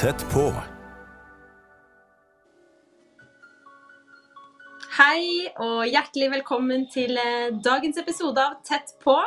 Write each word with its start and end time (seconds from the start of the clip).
Tett 0.00 0.22
på. 0.32 0.46
Hei 4.96 5.50
og 5.60 5.82
hjertelig 5.84 6.30
velkommen 6.38 6.86
til 6.88 7.20
eh, 7.20 7.50
dagens 7.60 8.00
episode 8.00 8.40
av 8.40 8.54
Tett 8.64 8.94
på. 9.04 9.18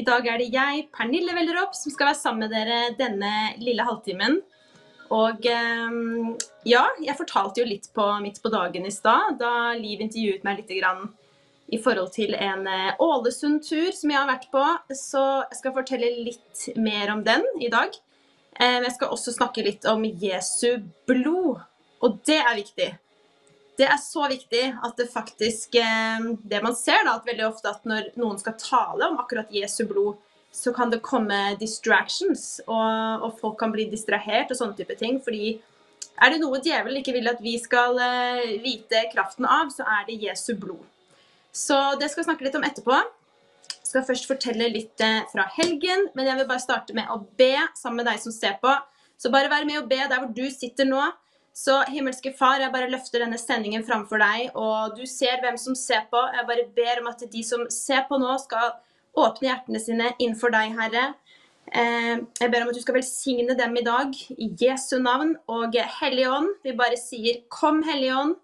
I 0.00 0.06
dag 0.08 0.24
er 0.32 0.40
det 0.40 0.48
jeg, 0.54 0.86
Pernille 0.96 1.36
Velleropp, 1.36 1.76
som 1.76 1.92
skal 1.92 2.08
være 2.08 2.20
sammen 2.22 2.46
med 2.46 2.56
dere 2.56 2.80
denne 2.96 3.34
lille 3.60 3.84
halvtimen. 3.84 4.40
Og 5.12 5.44
eh, 5.52 6.00
ja, 6.72 6.86
jeg 7.04 7.20
fortalte 7.20 7.60
jo 7.60 7.68
litt 7.68 7.92
på 7.92 8.08
midt 8.24 8.40
på 8.40 8.56
dagen 8.56 8.88
i 8.88 8.96
stad, 8.96 9.36
da 9.44 9.74
Liv 9.76 10.08
intervjuet 10.08 10.48
meg 10.48 10.62
litt 10.62 10.76
grann 10.80 11.10
i 11.68 11.84
forhold 11.84 12.14
til 12.16 12.32
en 12.32 12.64
eh, 12.64 12.94
Ålesund-tur 12.96 13.92
som 13.92 14.16
jeg 14.16 14.22
har 14.22 14.32
vært 14.32 14.48
på. 14.56 14.66
Så 14.96 15.28
jeg 15.50 15.60
skal 15.60 15.80
fortelle 15.82 16.14
litt 16.32 16.70
mer 16.80 17.12
om 17.12 17.28
den 17.28 17.44
i 17.60 17.68
dag. 17.68 17.92
Eh, 18.60 18.80
Jeg 18.82 18.94
skal 18.96 19.12
også 19.14 19.34
snakke 19.34 19.62
litt 19.64 19.84
om 19.86 20.02
Jesu 20.04 20.80
blod, 21.06 21.60
og 22.02 22.18
det 22.26 22.40
er 22.40 22.56
viktig. 22.58 22.88
Det 23.78 23.86
er 23.86 23.98
så 24.02 24.24
viktig 24.26 24.64
at 24.82 24.96
det 24.98 25.06
faktisk 25.12 25.76
eh, 25.78 26.24
Det 26.42 26.62
man 26.64 26.74
ser 26.74 27.04
da, 27.06 27.14
at 27.14 27.26
veldig 27.28 27.46
ofte 27.46 27.70
at 27.70 27.84
når 27.86 28.10
noen 28.18 28.38
skal 28.40 28.56
tale 28.58 29.06
om 29.06 29.20
akkurat 29.22 29.52
Jesu 29.54 29.84
blod, 29.86 30.16
så 30.50 30.72
kan 30.74 30.90
det 30.90 31.04
komme 31.04 31.54
distractions, 31.60 32.60
og, 32.66 33.22
og 33.22 33.36
folk 33.38 33.58
kan 33.60 33.70
bli 33.70 33.84
distrahert 33.92 34.50
og 34.50 34.58
sånne 34.58 34.74
type 34.78 34.96
ting. 34.98 35.20
Fordi 35.22 35.52
er 36.18 36.32
det 36.32 36.40
noe 36.42 36.58
djevelen 36.64 36.98
ikke 36.98 37.14
vil 37.14 37.30
at 37.30 37.42
vi 37.44 37.54
skal 37.62 38.00
eh, 38.02 38.56
vite 38.64 39.04
kraften 39.12 39.46
av, 39.46 39.70
så 39.70 39.86
er 39.86 40.08
det 40.08 40.18
Jesu 40.24 40.56
blod. 40.58 40.82
Så 41.54 41.76
det 42.00 42.10
skal 42.10 42.24
jeg 42.24 42.30
snakke 42.32 42.48
litt 42.48 42.58
om 42.58 42.66
etterpå. 42.66 42.96
Skal 43.88 44.04
først 44.04 44.28
fortelle 44.28 44.68
litt 44.72 45.00
eh, 45.00 45.22
fra 45.32 45.46
helgen, 45.56 46.10
men 46.16 46.28
jeg 46.28 46.36
vil 46.36 46.48
bare 46.50 46.60
starte 46.60 46.96
med 46.96 47.08
å 47.08 47.22
be 47.40 47.54
sammen 47.78 48.02
med 48.02 48.10
deg 48.10 48.20
som 48.20 48.34
ser 48.34 48.58
på. 48.60 48.74
Så 49.18 49.32
bare 49.34 49.50
vær 49.50 49.64
med 49.66 49.80
og 49.80 49.88
be 49.90 50.02
der 50.02 50.20
hvor 50.20 50.28
du 50.34 50.44
sitter 50.52 50.86
nå. 50.88 51.00
Så 51.56 51.80
himmelske 51.90 52.30
Far, 52.38 52.60
jeg 52.62 52.70
bare 52.70 52.90
løfter 52.92 53.24
denne 53.24 53.38
sendingen 53.40 53.82
framfor 53.86 54.20
deg, 54.22 54.52
og 54.54 54.92
du 54.94 55.02
ser 55.10 55.40
hvem 55.42 55.56
som 55.58 55.74
ser 55.74 56.04
på. 56.12 56.20
Jeg 56.36 56.46
bare 56.46 56.66
ber 56.76 57.00
om 57.00 57.08
at 57.10 57.24
de 57.32 57.42
som 57.42 57.64
ser 57.72 58.04
på 58.06 58.20
nå, 58.20 58.36
skal 58.44 58.76
åpne 59.18 59.48
hjertene 59.48 59.80
sine 59.82 60.12
innenfor 60.20 60.54
deg, 60.54 60.76
Herre. 60.78 61.06
Eh, 61.72 62.20
Jeg 62.38 62.52
ber 62.52 62.62
om 62.62 62.70
at 62.70 62.78
du 62.78 62.84
skal 62.84 63.00
velsigne 63.00 63.56
dem 63.58 63.74
i 63.76 63.86
dag, 63.88 64.14
i 64.36 64.52
Jesu 64.60 65.00
navn. 65.02 65.34
Og 65.50 65.74
Hellige 65.98 66.30
Ånd, 66.36 66.52
vi 66.62 66.76
bare 66.78 67.00
sier 67.00 67.42
kom, 67.50 67.82
Hellige 67.88 68.20
Ånd. 68.20 68.36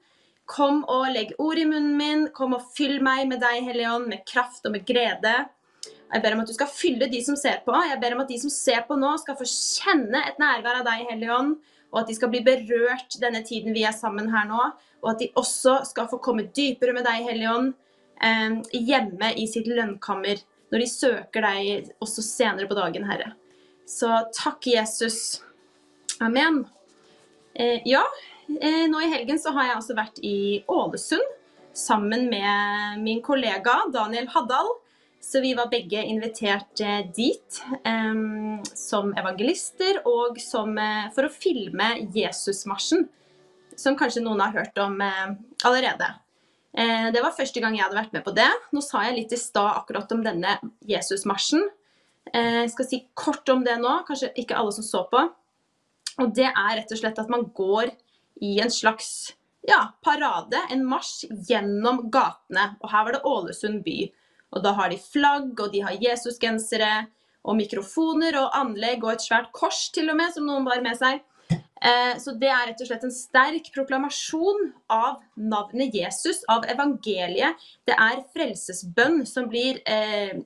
Kom 0.50 0.83
og 0.92 1.06
legg 1.14 1.33
ord 1.41 1.59
i 1.59 1.67
munnen 1.69 1.97
min. 1.97 2.25
Kom 2.37 2.56
og 2.56 2.67
fyll 2.77 2.98
meg 3.05 3.28
med 3.31 3.41
deg, 3.45 3.62
Hellige 3.64 3.92
Ånd, 3.97 4.09
med 4.12 4.25
kraft 4.28 4.67
og 4.69 4.75
med 4.75 4.84
glede. 4.89 5.37
Jeg 5.84 6.23
ber 6.23 6.37
om 6.37 6.42
at 6.45 6.50
du 6.50 6.55
skal 6.55 6.70
fylle 6.70 7.09
de 7.11 7.20
som 7.25 7.37
ser 7.39 7.62
på. 7.64 7.75
Jeg 7.89 8.00
ber 8.03 8.14
om 8.14 8.23
at 8.23 8.31
de 8.31 8.39
som 8.39 8.53
ser 8.53 8.84
på 8.89 8.98
nå, 9.00 9.15
skal 9.22 9.39
få 9.39 9.47
kjenne 9.48 10.20
et 10.28 10.37
nærvær 10.42 10.83
av 10.83 10.89
deg, 10.89 11.06
Hellige 11.11 11.39
Ånd. 11.39 11.55
Og 11.95 12.00
at 12.03 12.11
de 12.11 12.17
skal 12.19 12.31
bli 12.33 12.42
berørt 12.45 13.17
denne 13.22 13.41
tiden 13.47 13.75
vi 13.75 13.87
er 13.87 13.95
sammen 13.97 14.28
her 14.34 14.47
nå. 14.50 14.69
Og 15.05 15.15
at 15.15 15.22
de 15.22 15.31
også 15.39 15.81
skal 15.89 16.11
få 16.11 16.20
komme 16.22 16.47
dypere 16.55 16.95
med 16.97 17.06
deg, 17.09 17.25
Hellige 17.28 17.55
Ånd, 17.55 17.72
eh, 18.20 18.61
hjemme 18.75 19.33
i 19.41 19.48
sitt 19.50 19.70
lønnkammer. 19.70 20.45
Når 20.72 20.83
de 20.83 20.91
søker 20.91 21.48
deg 21.48 21.91
også 22.05 22.22
senere 22.27 22.69
på 22.69 22.77
dagen, 22.78 23.09
Herre. 23.09 23.33
Så 23.89 24.11
takk, 24.37 24.67
Jesus. 24.67 25.41
Amen. 26.20 26.65
Eh, 27.55 27.81
ja, 27.87 28.03
nå 28.47 29.00
i 29.00 29.11
helgen 29.12 29.39
så 29.41 29.55
har 29.56 29.70
jeg 29.70 29.78
også 29.78 29.97
vært 29.97 30.20
i 30.25 30.37
Ålesund 30.70 31.25
sammen 31.75 32.28
med 32.31 33.03
min 33.03 33.23
kollega 33.23 33.83
Daniel 33.92 34.28
Haddal. 34.33 34.70
Så 35.25 35.41
vi 35.41 35.55
var 35.56 35.70
begge 35.73 36.03
invitert 36.05 36.81
eh, 36.84 37.06
dit 37.17 37.61
um, 37.89 38.61
som 38.77 39.15
evangelister 39.17 40.03
og 40.05 40.37
som, 40.42 40.77
eh, 40.78 41.06
for 41.17 41.25
å 41.25 41.33
filme 41.33 41.87
Jesusmarsjen. 42.12 43.06
Som 43.81 43.97
kanskje 43.97 44.22
noen 44.22 44.42
har 44.45 44.53
hørt 44.53 44.77
om 44.78 45.00
uh, 45.00 45.33
allerede. 45.65 46.10
Uh, 46.77 47.09
det 47.15 47.22
var 47.25 47.34
første 47.34 47.62
gang 47.62 47.75
jeg 47.75 47.87
hadde 47.87 47.99
vært 48.03 48.12
med 48.15 48.27
på 48.27 48.34
det. 48.37 48.50
Nå 48.77 48.84
sa 48.84 49.06
jeg 49.09 49.16
litt 49.16 49.33
i 49.33 49.41
stad 49.41 49.81
akkurat 49.81 50.12
om 50.15 50.21
denne 50.27 50.59
Jesusmarsjen. 50.87 51.65
Jeg 51.65 51.83
jeg 52.34 52.71
skal 52.72 52.87
si 52.88 52.99
kort 53.15 53.49
om 53.53 53.60
det 53.66 53.75
nå, 53.78 53.91
kanskje 54.09 54.31
ikke 54.41 54.56
alle 54.56 54.72
som 54.72 54.84
så 54.84 55.03
på. 55.10 55.21
Og 56.22 56.31
det 56.34 56.47
er 56.49 56.77
rett 56.78 56.93
og 56.94 57.00
slett 57.00 57.19
at 57.21 57.33
man 57.33 57.44
går 57.56 57.91
i 58.44 58.59
en 58.62 58.72
slags 58.72 59.09
ja, 59.65 59.81
parade, 60.05 60.60
en 60.71 60.84
marsj 60.87 61.27
gjennom 61.49 62.05
gatene. 62.12 62.75
Og 62.82 62.91
her 62.93 63.06
var 63.06 63.16
det 63.16 63.25
Ålesund 63.28 63.82
by. 63.87 63.99
Og 64.55 64.65
da 64.65 64.75
har 64.77 64.93
de 64.93 65.00
flagg, 65.00 65.53
og 65.59 65.72
de 65.72 65.82
har 65.87 66.00
Jesusgensere, 66.03 67.06
og 67.44 67.59
mikrofoner 67.59 68.38
og 68.41 68.54
anlegg, 68.56 69.03
og 69.04 69.15
et 69.15 69.25
svært 69.25 69.50
kors 69.56 69.88
til 69.93 70.09
og 70.12 70.16
med, 70.21 70.33
som 70.33 70.47
noen 70.49 70.65
bar 70.69 70.81
med 70.84 70.97
seg. 71.00 71.21
Eh, 71.84 72.15
Så 72.21 72.33
det 72.41 72.49
er 72.49 72.71
rett 72.71 72.81
og 72.81 72.88
slett 72.88 73.04
en 73.04 73.12
sterk 73.12 73.69
proklamasjon 73.75 74.71
av 74.93 75.21
navnet 75.37 75.94
Jesus, 75.97 76.41
av 76.49 76.65
evangeliet. 76.72 77.60
Det 77.84 77.97
er 77.97 78.25
frelsesbønn 78.33 79.25
som 79.28 79.50
blir 79.53 79.83
eh, 79.84 80.41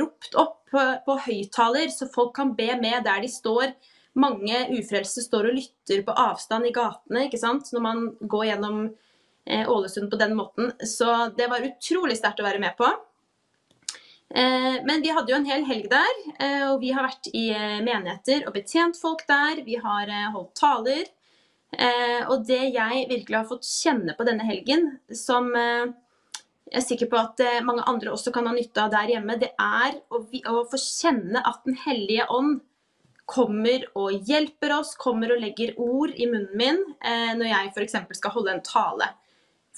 ropt 0.00 0.38
opp 0.40 0.62
på, 0.72 0.84
på 1.04 1.18
høyttaler, 1.26 1.92
så 1.92 2.08
folk 2.12 2.34
kan 2.36 2.54
be 2.56 2.72
med 2.80 3.04
der 3.04 3.20
de 3.24 3.30
står. 3.32 3.72
Mange 4.18 4.64
ufrelste 4.74 5.22
står 5.22 5.50
og 5.50 5.58
lytter 5.60 6.00
på 6.06 6.14
avstand 6.18 6.66
i 6.66 6.72
gatene 6.74 7.26
ikke 7.28 7.38
sant? 7.40 7.70
når 7.74 7.84
man 7.84 8.00
går 8.20 8.48
gjennom 8.50 8.80
eh, 9.46 9.68
Ålesund 9.70 10.10
på 10.10 10.18
den 10.20 10.34
måten. 10.38 10.72
Så 10.82 11.30
det 11.38 11.46
var 11.52 11.64
utrolig 11.66 12.18
sterkt 12.18 12.42
å 12.42 12.46
være 12.48 12.62
med 12.62 12.74
på. 12.78 12.88
Eh, 14.34 14.80
Men 14.84 15.04
vi 15.04 15.12
hadde 15.14 15.32
jo 15.32 15.38
en 15.38 15.48
hel 15.48 15.64
helg 15.64 15.86
der, 15.92 16.18
eh, 16.38 16.64
og 16.70 16.80
vi 16.82 16.90
har 16.92 17.06
vært 17.06 17.30
i 17.32 17.46
eh, 17.54 17.78
menigheter 17.84 18.44
og 18.46 18.56
betjent 18.58 18.98
folk 19.00 19.24
der. 19.28 19.62
Vi 19.64 19.78
har 19.80 20.10
eh, 20.10 20.28
holdt 20.34 20.54
taler. 20.58 21.06
Eh, 21.72 22.20
Og 22.28 22.44
det 22.48 22.74
jeg 22.74 23.06
virkelig 23.08 23.38
har 23.38 23.48
fått 23.48 23.64
kjenne 23.68 24.16
på 24.18 24.26
denne 24.28 24.44
helgen, 24.48 24.98
som 25.14 25.52
jeg 25.54 26.76
er 26.82 26.84
sikker 26.84 27.08
på 27.08 27.16
at 27.16 27.40
mange 27.64 27.84
andre 27.88 28.12
også 28.12 28.32
kan 28.32 28.44
ha 28.48 28.52
nytte 28.52 28.82
av 28.82 28.90
der 28.92 29.14
hjemme, 29.14 29.38
det 29.40 29.54
er 29.56 29.94
å, 30.12 30.20
å 30.52 30.64
få 30.68 30.80
kjenne 30.80 31.40
at 31.40 31.62
Den 31.64 31.78
hellige 31.86 32.26
ånd 32.28 32.60
kommer 33.28 33.84
og 33.98 34.28
hjelper 34.28 34.72
oss, 34.78 34.94
kommer 34.98 35.34
og 35.34 35.42
legger 35.42 35.76
ord 35.76 36.14
i 36.16 36.28
munnen 36.30 36.54
min 36.56 36.78
eh, 37.04 37.34
når 37.36 37.50
jeg 37.50 37.72
f.eks. 37.74 37.98
skal 38.18 38.34
holde 38.34 38.54
en 38.56 38.64
tale. 38.64 39.10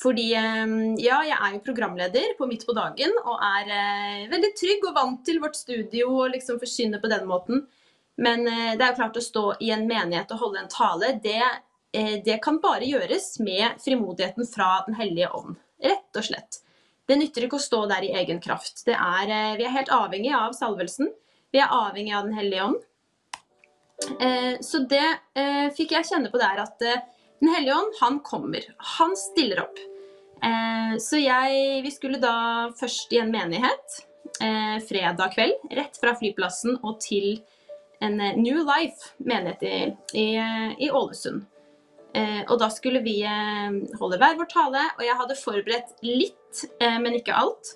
Fordi 0.00 0.28
eh, 0.38 0.76
ja, 1.02 1.18
jeg 1.26 1.36
er 1.36 1.56
jo 1.56 1.64
programleder 1.66 2.36
på 2.38 2.48
Midt 2.48 2.64
på 2.68 2.76
dagen 2.76 3.12
og 3.24 3.42
er 3.50 3.74
eh, 3.74 4.28
veldig 4.30 4.52
trygg 4.58 4.86
og 4.88 4.96
vant 4.96 5.20
til 5.26 5.42
vårt 5.42 5.58
studio 5.58 6.14
og 6.22 6.36
liksom 6.36 6.62
forsyne 6.62 7.02
på 7.02 7.10
den 7.10 7.26
måten. 7.28 7.66
Men 8.20 8.46
eh, 8.48 8.76
det 8.76 8.84
er 8.84 8.92
jo 8.92 9.00
klart 9.00 9.18
å 9.18 9.24
stå 9.24 9.44
i 9.64 9.72
en 9.74 9.86
menighet 9.88 10.30
og 10.34 10.44
holde 10.44 10.62
en 10.62 10.72
tale, 10.72 11.14
det, 11.24 11.42
eh, 11.96 12.16
det 12.24 12.38
kan 12.44 12.60
bare 12.62 12.88
gjøres 12.88 13.38
med 13.42 13.80
frimodigheten 13.82 14.48
fra 14.48 14.72
Den 14.86 14.98
hellige 15.00 15.32
ånd. 15.36 15.56
Rett 15.80 16.20
og 16.20 16.26
slett. 16.26 16.60
Det 17.08 17.16
nytter 17.18 17.46
ikke 17.46 17.58
å 17.58 17.64
stå 17.64 17.86
der 17.90 18.04
i 18.06 18.12
egen 18.20 18.38
kraft. 18.44 18.84
Er, 18.86 19.26
eh, 19.26 19.56
vi 19.58 19.66
er 19.66 19.74
helt 19.74 19.90
avhengig 19.90 20.34
av 20.36 20.52
salvelsen. 20.54 21.10
Vi 21.50 21.58
er 21.58 21.72
avhengig 21.74 22.14
av 22.14 22.28
Den 22.28 22.36
hellige 22.36 22.68
ånd. 22.68 22.84
Eh, 24.20 24.60
Så 24.60 24.82
det 24.88 25.06
eh, 25.34 25.68
fikk 25.76 25.94
jeg 25.96 26.08
kjenne 26.08 26.30
på 26.32 26.40
der 26.40 26.62
at 26.64 26.82
eh, 26.82 27.02
Den 27.40 27.52
hellige 27.54 27.76
ånd, 27.76 27.94
han 28.00 28.18
kommer. 28.24 28.64
Han 28.98 29.16
stiller 29.16 29.62
opp. 29.64 29.78
Så 31.00 31.18
jeg 31.20 31.80
Vi 31.84 31.90
skulle 31.92 32.18
da 32.20 32.68
først 32.76 33.12
i 33.12 33.18
en 33.20 33.32
menighet 33.32 33.96
fredag 34.88 35.32
kveld, 35.34 35.56
rett 35.76 35.96
fra 36.00 36.14
flyplassen 36.16 36.78
og 36.78 36.98
til 37.00 37.42
en 38.00 38.16
New 38.40 38.60
Life 38.64 39.10
menighet 39.24 39.64
i, 39.64 39.72
i, 40.16 40.26
i 40.84 40.88
Ålesund. 40.88 41.42
Og 42.48 42.54
da 42.60 42.68
skulle 42.72 43.02
vi 43.04 43.18
holde 43.24 44.20
hver 44.20 44.36
vår 44.40 44.48
tale, 44.52 44.84
og 44.96 45.04
jeg 45.04 45.18
hadde 45.20 45.40
forberedt 45.40 45.92
litt, 46.04 46.64
men 46.80 47.16
ikke 47.20 47.36
alt. 47.36 47.74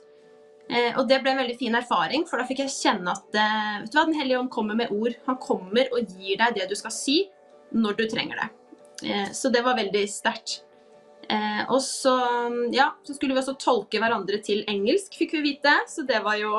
Eh, 0.71 0.95
og 0.97 1.09
det 1.09 1.21
ble 1.21 1.35
en 1.35 1.43
veldig 1.43 1.57
fin 1.61 1.77
erfaring, 1.77 2.25
for 2.29 2.41
da 2.41 2.47
fikk 2.49 2.63
jeg 2.65 2.73
kjenne 2.73 3.13
at 3.13 3.37
eh, 3.37 3.73
vet 3.83 3.91
du 3.93 3.99
hva, 3.99 4.07
Den 4.09 4.17
hellige 4.17 4.41
ånd 4.41 4.53
kommer 4.53 4.79
med 4.79 4.93
ord. 4.95 5.17
Han 5.29 5.41
kommer 5.41 5.91
og 5.93 6.15
gir 6.17 6.41
deg 6.41 6.61
det 6.61 6.69
du 6.71 6.77
skal 6.79 6.95
si, 6.95 7.25
når 7.75 7.99
du 7.99 8.05
trenger 8.11 8.41
det. 8.41 8.49
Eh, 9.11 9.27
så 9.37 9.53
det 9.53 9.65
var 9.67 9.81
veldig 9.81 10.07
sterkt. 10.11 10.63
Og 11.73 11.79
så, 11.81 12.13
ja, 12.69 12.91
så 13.01 13.15
skulle 13.17 13.33
vi 13.33 13.41
også 13.41 13.55
tolke 13.57 13.97
hverandre 13.97 14.37
til 14.45 14.59
engelsk, 14.69 15.15
fikk 15.17 15.31
vi 15.39 15.41
vite. 15.47 15.73
Så 15.89 16.03
det 16.05 16.19
var 16.21 16.37
jo, 16.37 16.59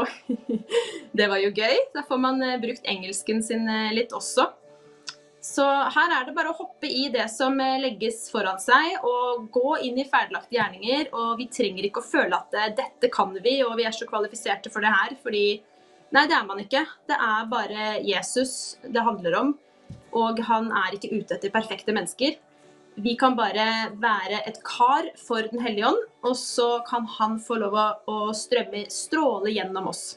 det 1.20 1.28
var 1.30 1.38
jo 1.38 1.52
gøy. 1.54 1.84
Da 1.94 2.02
får 2.08 2.22
man 2.24 2.42
brukt 2.64 2.90
engelsken 2.90 3.44
sin 3.46 3.70
litt 3.94 4.16
også. 4.18 4.48
Så 5.46 5.66
her 5.94 6.10
er 6.10 6.24
det 6.26 6.34
bare 6.34 6.50
å 6.50 6.58
hoppe 6.58 6.90
i 6.90 7.04
det 7.14 7.28
som 7.30 7.60
eh, 7.62 7.78
legges 7.84 8.24
foran 8.34 8.58
seg, 8.62 8.96
og 9.06 9.46
gå 9.54 9.76
inn 9.86 10.00
i 10.02 10.08
ferdiglagte 10.10 10.58
gjerninger. 10.58 11.12
Og 11.14 11.36
vi 11.38 11.46
trenger 11.54 11.86
ikke 11.86 12.02
å 12.02 12.08
føle 12.08 12.40
at 12.40 12.58
eh, 12.58 12.72
dette 12.80 13.12
kan 13.14 13.36
vi, 13.36 13.60
og 13.68 13.76
vi 13.78 13.86
er 13.86 13.94
så 13.94 14.08
kvalifiserte 14.10 14.72
for 14.74 14.82
det 14.82 14.94
her. 14.96 15.14
Fordi 15.22 15.46
nei, 16.16 16.26
det 16.26 16.40
er 16.40 16.50
man 16.50 16.64
ikke. 16.64 16.82
Det 17.06 17.20
er 17.28 17.52
bare 17.52 17.92
Jesus 18.02 18.56
det 18.82 19.06
handler 19.06 19.38
om. 19.44 19.54
Og 20.18 20.42
han 20.50 20.72
er 20.82 20.98
ikke 20.98 21.14
ute 21.14 21.38
etter 21.38 21.54
perfekte 21.54 21.94
mennesker. 21.94 22.40
Vi 23.06 23.14
kan 23.20 23.36
bare 23.38 23.92
være 24.02 24.42
et 24.48 24.62
kar 24.66 25.12
for 25.20 25.46
Den 25.52 25.62
hellige 25.62 25.92
ånd, 25.92 26.06
og 26.26 26.38
så 26.40 26.80
kan 26.88 27.06
han 27.20 27.38
få 27.44 27.60
lov 27.62 27.76
å, 27.78 28.20
strømme, 28.34 28.88
stråle 28.90 29.52
gjennom 29.52 29.92
oss. 29.92 30.16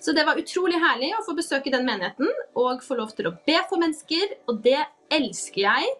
Så 0.00 0.14
det 0.14 0.24
var 0.26 0.38
utrolig 0.38 0.78
herlig 0.78 1.10
å 1.16 1.24
få 1.26 1.34
besøke 1.38 1.72
den 1.74 1.86
menigheten 1.86 2.28
og 2.58 2.84
få 2.86 2.98
lov 3.00 3.10
til 3.18 3.30
å 3.30 3.34
be 3.46 3.56
for 3.70 3.82
mennesker, 3.82 4.36
og 4.46 4.60
det 4.62 4.78
elsker 5.14 5.64
jeg. 5.64 5.90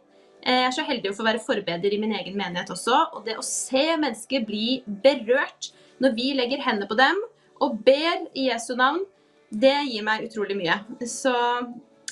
Jeg 0.49 0.67
er 0.69 0.75
så 0.75 0.85
heldig 0.87 1.11
å 1.11 1.17
få 1.19 1.27
være 1.27 1.43
forbeder 1.43 1.93
i 1.95 1.99
min 2.00 2.15
egen 2.15 2.37
menighet 2.39 2.71
også, 2.71 3.00
og 3.19 3.27
det 3.27 3.35
å 3.41 3.45
se 3.45 3.85
mennesker 3.99 4.47
bli 4.47 4.81
berørt 4.87 5.73
når 5.99 6.15
vi 6.15 6.31
legger 6.39 6.62
hendene 6.62 6.89
på 6.89 6.99
dem 6.99 7.19
og 7.65 7.81
ber 7.83 8.29
i 8.39 8.47
Jesu 8.53 8.77
navn, 8.79 9.03
det 9.50 9.75
gir 9.89 10.05
meg 10.06 10.29
utrolig 10.29 10.55
mye. 10.59 10.77
Så 11.09 11.35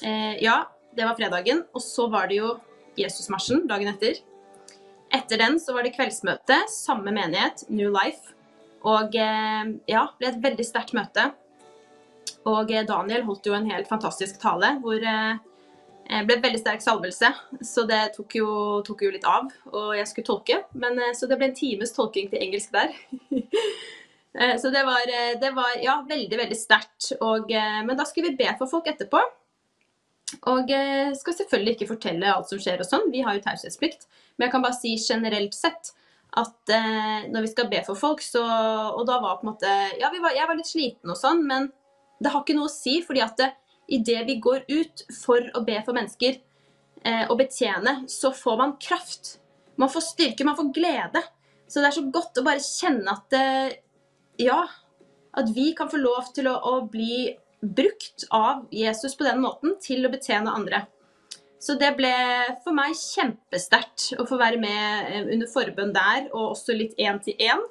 eh, 0.03 0.35
ja, 0.43 0.65
det 0.97 1.07
var 1.07 1.19
fredagen, 1.19 1.63
og 1.71 1.85
så 1.85 2.09
var 2.11 2.31
det 2.31 2.41
jo 2.41 2.57
Jesusmarsjen 2.99 3.67
dagen 3.71 3.93
etter. 3.93 4.19
Etter 5.15 5.39
den 5.39 5.61
så 5.63 5.77
var 5.77 5.87
det 5.87 5.95
kveldsmøte, 5.95 6.65
samme 6.73 7.13
menighet, 7.15 7.67
New 7.71 7.93
Life. 7.95 8.35
Og 8.87 9.15
eh, 9.21 9.75
ja, 9.91 10.07
ble 10.19 10.33
et 10.33 10.43
veldig 10.43 10.67
sterkt 10.67 10.97
møte. 10.97 11.31
Og 12.51 12.73
eh, 12.73 12.87
Daniel 12.89 13.27
holdt 13.27 13.49
jo 13.49 13.55
en 13.57 13.69
helt 13.71 13.89
fantastisk 13.91 14.41
tale 14.43 14.77
hvor 14.83 15.03
eh, 15.03 15.39
det 16.07 16.23
ble 16.29 16.39
veldig 16.45 16.63
sterk 16.63 16.85
salvelse. 16.85 17.33
Så 17.67 17.87
det 17.89 18.03
tok 18.15 18.39
jo, 18.39 18.49
tok 18.87 19.07
jo, 19.07 19.13
litt 19.15 19.27
av, 19.27 19.51
og 19.73 19.95
jeg 19.99 20.07
skulle 20.11 20.29
tolke. 20.29 20.61
Men, 20.79 21.01
eh, 21.03 21.15
så 21.19 21.31
det 21.31 21.39
ble 21.41 21.51
en 21.51 21.59
times 21.59 21.95
tolking 21.97 22.31
til 22.33 22.45
engelsk 22.47 22.75
der. 22.77 22.95
så 24.63 24.71
det 24.71 24.85
var, 24.87 25.11
det 25.41 25.51
var, 25.57 25.75
ja, 25.83 25.99
veldig, 26.07 26.39
veldig 26.45 26.61
sterkt. 26.61 27.15
Men 27.19 27.97
da 27.97 28.05
skulle 28.07 28.35
vi 28.35 28.39
be 28.45 28.53
for 28.59 28.71
folk 28.71 28.87
etterpå. 28.93 29.23
Og 30.53 30.71
skal 31.17 31.37
selvfølgelig 31.39 31.77
ikke 31.77 31.89
fortelle 31.95 32.29
alt 32.29 32.51
som 32.51 32.61
skjer 32.61 32.83
og 32.83 32.89
sånn, 32.89 33.07
vi 33.15 33.23
har 33.25 33.39
jo 33.39 33.45
taushetsplikt. 33.47 34.05
Men 34.37 34.47
jeg 34.47 34.53
kan 34.53 34.65
bare 34.67 34.77
si 34.77 34.93
generelt 35.01 35.57
sett 35.57 35.95
at 36.37 36.73
eh, 36.73 37.27
når 37.33 37.47
vi 37.47 37.51
skal 37.51 37.69
be 37.71 37.81
for 37.87 37.99
folk, 37.99 38.23
så 38.25 38.43
Og 38.45 39.05
da 39.09 39.19
var 39.23 39.39
på 39.39 39.47
en 39.47 39.53
måte 39.55 39.73
Ja, 40.01 40.11
var, 40.13 40.35
jeg 40.37 40.49
var 40.49 40.59
litt 40.59 40.69
sliten 40.69 41.13
og 41.13 41.19
sånn, 41.19 41.45
men 41.49 41.71
det 42.23 42.33
har 42.33 42.43
ikke 42.43 42.57
noe 42.57 42.71
å 42.71 42.73
si, 42.73 42.99
fordi 43.05 43.23
at 43.25 43.43
idet 43.93 44.25
vi 44.27 44.39
går 44.43 44.65
ut 44.69 45.05
for 45.15 45.45
å 45.55 45.63
be 45.67 45.79
for 45.87 45.97
mennesker 45.97 46.39
eh, 47.05 47.25
og 47.29 47.37
betjene, 47.41 47.99
så 48.11 48.33
får 48.35 48.61
man 48.61 48.77
kraft. 48.83 49.37
Man 49.77 49.93
får 49.93 50.09
styrke, 50.09 50.47
man 50.49 50.59
får 50.59 50.73
glede. 50.75 51.23
Så 51.69 51.83
det 51.83 51.91
er 51.91 51.97
så 51.99 52.07
godt 52.15 52.41
å 52.41 52.47
bare 52.47 52.63
kjenne 52.63 53.13
at 53.13 53.37
eh, 53.37 53.79
ja, 54.43 54.63
at 55.37 55.53
vi 55.55 55.71
kan 55.77 55.91
få 55.93 56.01
lov 56.01 56.33
til 56.37 56.49
å, 56.51 56.57
å 56.57 56.75
bli 56.91 57.37
brukt 57.61 58.27
av 58.35 58.67
Jesus 58.73 59.17
på 59.17 59.27
den 59.27 59.43
måten 59.43 59.77
til 59.83 60.07
å 60.07 60.13
betjene 60.13 60.55
andre. 60.55 60.85
Så 61.59 61.75
det 61.81 61.95
ble 61.99 62.13
for 62.63 62.77
meg 62.77 62.95
kjempesterkt 62.99 64.13
å 64.21 64.27
få 64.29 64.39
være 64.41 64.61
med 64.61 65.11
eh, 65.11 65.25
under 65.35 65.51
forbønn 65.51 65.95
der, 65.97 66.29
og 66.33 66.53
også 66.55 66.77
litt 66.77 66.97
én 67.01 67.19
til 67.25 67.37
én. 67.43 67.65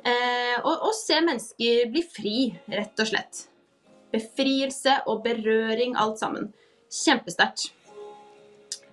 Eh, 0.00 0.56
og, 0.62 0.86
og 0.88 0.94
se 0.96 1.18
mennesker 1.20 1.90
bli 1.92 2.04
fri, 2.06 2.36
rett 2.70 3.02
og 3.02 3.10
slett. 3.10 3.44
Befrielse 4.12 5.00
og 5.10 5.22
berøring, 5.26 5.94
alt 5.98 6.18
sammen. 6.22 6.50
Kjempesterkt. 6.90 7.70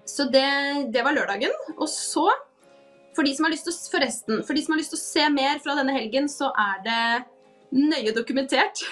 Så 0.07 0.27
det, 0.31 0.47
det, 0.93 1.03
var 1.03 1.15
lørdagen. 1.15 1.53
Og 1.77 1.89
så, 1.91 2.27
for 3.15 3.27
de, 3.27 3.33
som 3.35 3.47
har 3.47 3.53
lyst 3.53 3.67
til, 3.67 3.77
forresten, 3.91 4.43
for 4.47 4.55
de 4.55 4.63
som 4.63 4.75
har 4.75 4.81
lyst 4.81 4.93
til 4.95 5.01
å 5.01 5.05
se 5.05 5.25
mer 5.33 5.59
fra 5.63 5.75
denne 5.77 5.95
helgen, 5.97 6.29
så 6.31 6.51
er 6.53 6.83
det 6.85 7.01
nøye 7.75 8.13
dokumentert. 8.15 8.85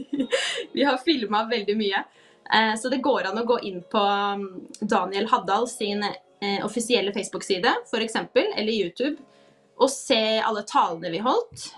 Vi 0.74 0.84
har 0.84 1.00
filma 1.04 1.46
veldig 1.50 1.76
mye. 1.78 2.04
Eh, 2.52 2.74
så 2.76 2.92
det 2.92 3.00
går 3.04 3.30
an 3.30 3.40
å 3.40 3.46
gå 3.48 3.60
inn 3.70 3.80
på 3.90 4.02
um, 4.02 4.46
Daniel 4.80 5.28
Haddal 5.30 5.68
sin 5.70 6.02
eh, 6.04 6.60
offisielle 6.66 7.14
Facebook-side, 7.14 7.74
f.eks., 7.86 8.18
eller 8.34 8.72
YouTube, 8.72 9.16
og 9.80 9.90
se 9.90 10.40
alle 10.44 10.66
talene 10.68 11.12
vi 11.14 11.22
holdt. 11.24 11.70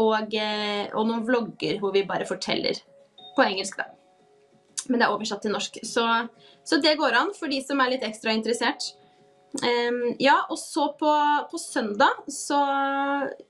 Og, 0.00 0.34
eh, 0.34 0.88
og, 0.90 1.04
noen 1.06 1.22
vlogger 1.26 1.78
hvor 1.82 1.94
vi 1.94 2.06
bare 2.08 2.26
forteller. 2.28 2.80
På 3.36 3.44
engelsk, 3.46 3.78
da. 3.78 3.90
Men 4.88 5.00
det 5.00 5.06
er 5.06 5.14
oversatt 5.14 5.42
til 5.44 5.54
norsk. 5.54 5.78
Så, 5.86 6.04
så 6.66 6.80
det 6.82 6.98
går 7.00 7.16
an 7.18 7.32
for 7.36 7.50
de 7.50 7.60
som 7.64 7.80
er 7.80 7.94
litt 7.94 8.06
ekstra 8.06 8.34
interessert. 8.34 8.92
Um, 9.62 10.16
ja, 10.18 10.40
og 10.50 10.58
så 10.58 10.88
på, 10.98 11.10
på, 11.50 11.58
søndag 11.62 12.24
så 12.26 12.58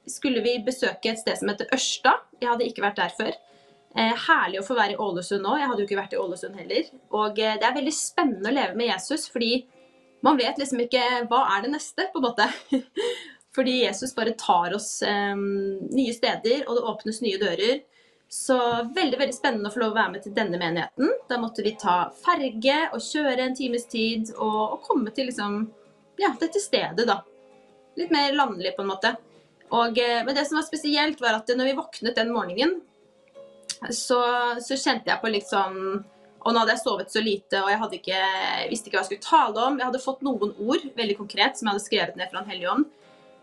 skulle 0.05 0.43
vi 0.45 0.59
besøke 0.67 1.15
et 1.15 1.21
sted 1.23 1.41
som 1.41 1.49
heter 1.49 1.73
Ørsta. 1.73 2.19
Jeg 2.43 2.51
hadde 2.51 2.69
ikke 2.69 2.85
vært 2.85 3.01
der 3.01 3.15
før. 3.17 3.33
Eh, 3.95 4.11
herlig 4.27 4.59
å 4.59 4.67
få 4.67 4.75
være 4.75 4.97
i 4.97 4.99
Ålesund 5.01 5.45
nå. 5.47 5.55
Jeg 5.61 5.71
hadde 5.71 5.83
jo 5.85 5.87
ikke 5.87 6.01
vært 6.01 6.17
i 6.17 6.19
Ålesund 6.19 6.59
heller. 6.59 6.89
Og 7.15 7.39
eh, 7.39 7.57
det 7.61 7.69
er 7.69 7.77
veldig 7.77 7.95
spennende 7.95 8.51
å 8.51 8.57
leve 8.57 8.79
med 8.79 8.91
Jesus, 8.91 9.29
fordi 9.31 9.63
man 10.25 10.41
vet 10.41 10.59
liksom 10.59 10.83
ikke 10.83 11.05
hva 11.31 11.45
er 11.55 11.65
det 11.65 11.71
neste, 11.77 12.09
på 12.11 12.21
en 12.21 12.27
måte. 12.27 12.49
Fordi 13.55 13.85
Jesus 13.85 14.15
bare 14.15 14.35
tar 14.39 14.75
oss 14.75 15.03
eh, 15.03 15.35
nye 15.37 16.15
steder, 16.15 16.65
og 16.67 16.77
det 16.77 16.87
åpnes 16.91 17.21
nye 17.23 17.41
dører. 17.41 17.83
Så 18.31 18.57
veldig 18.97 19.19
veldig 19.21 19.35
spennende 19.37 19.71
å 19.71 19.75
få 19.75 19.85
lov 19.85 19.93
å 19.93 19.99
være 19.99 20.15
med 20.17 20.25
til 20.25 20.35
denne 20.35 20.59
menigheten. 20.59 21.13
Da 21.31 21.39
måtte 21.39 21.63
vi 21.63 21.77
ta 21.79 22.09
ferge 22.25 22.79
og 22.91 23.05
kjøre 23.05 23.45
en 23.45 23.55
times 23.55 23.87
tid 23.93 24.33
og, 24.35 24.63
og 24.75 24.81
komme 24.89 25.13
til 25.15 25.31
liksom, 25.31 25.61
ja, 26.19 26.33
dette 26.41 26.63
stedet, 26.63 27.07
da. 27.07 27.21
Litt 27.95 28.11
mer 28.11 28.35
landlig, 28.35 28.75
på 28.75 28.83
en 28.83 28.91
måte. 28.91 29.15
Og, 29.71 30.01
eh, 30.03 30.25
men 30.27 30.35
det 30.35 30.49
som 30.49 30.59
var 30.59 30.67
spesielt, 30.67 31.23
var 31.23 31.39
at 31.39 31.55
når 31.55 31.71
vi 31.71 31.79
våknet 31.79 32.19
den 32.19 32.35
morgenen, 32.35 32.81
så, 33.93 34.19
så 34.65 34.81
kjente 34.81 35.13
jeg 35.13 35.21
på 35.21 35.31
litt 35.31 35.47
sånn 35.51 36.03
og 36.45 36.53
nå 36.53 36.61
hadde 36.61 36.75
jeg 36.75 36.83
sovet 36.83 37.13
så 37.13 37.23
lite, 37.25 37.61
og 37.63 37.71
jeg 37.73 38.01
ikke, 38.01 38.19
visste 38.69 38.91
ikke 38.91 38.99
hva 38.99 39.03
jeg 39.07 39.09
skulle 39.15 39.25
tale 39.25 39.63
om. 39.65 39.79
Jeg 39.81 39.89
hadde 39.89 40.03
fått 40.03 40.25
noen 40.27 40.53
ord, 40.61 40.83
veldig 40.93 41.17
konkret, 41.17 41.57
som 41.57 41.71
jeg 41.71 41.73
hadde 41.73 41.85
skrevet 41.87 42.19
ned 42.21 42.29
fra 42.29 42.43
Den 42.43 42.51
hellige 42.53 42.75
ånd. 42.75 42.91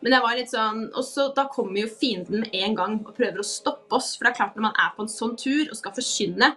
Men 0.01 0.15
jeg 0.15 0.23
var 0.23 0.37
litt 0.37 0.51
sånn, 0.51 0.81
og 0.97 1.05
så 1.05 1.27
Da 1.35 1.45
kommer 1.51 1.83
jo 1.83 1.91
fienden 1.91 2.43
med 2.43 2.55
en 2.57 2.77
gang 2.77 2.97
og 3.05 3.13
prøver 3.17 3.41
å 3.41 3.47
stoppe 3.47 3.97
oss. 3.97 4.15
For 4.15 4.25
det 4.25 4.33
er 4.33 4.39
klart 4.39 4.57
når 4.57 4.67
man 4.69 4.79
er 4.81 4.95
på 4.95 5.05
en 5.05 5.11
sånn 5.11 5.37
tur 5.39 5.67
og 5.67 5.77
skal 5.77 5.95
forkynne 5.97 6.49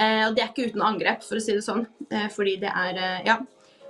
eh, 0.00 0.22
Og 0.26 0.36
det 0.36 0.44
er 0.44 0.50
ikke 0.50 0.70
uten 0.72 0.84
angrep, 0.86 1.24
for 1.26 1.38
å 1.38 1.44
si 1.44 1.56
det 1.56 1.64
sånn. 1.66 1.86
Eh, 2.10 2.28
fordi 2.32 2.56
det 2.64 2.72
er 2.72 3.02
eh, 3.02 3.20
Ja. 3.28 3.40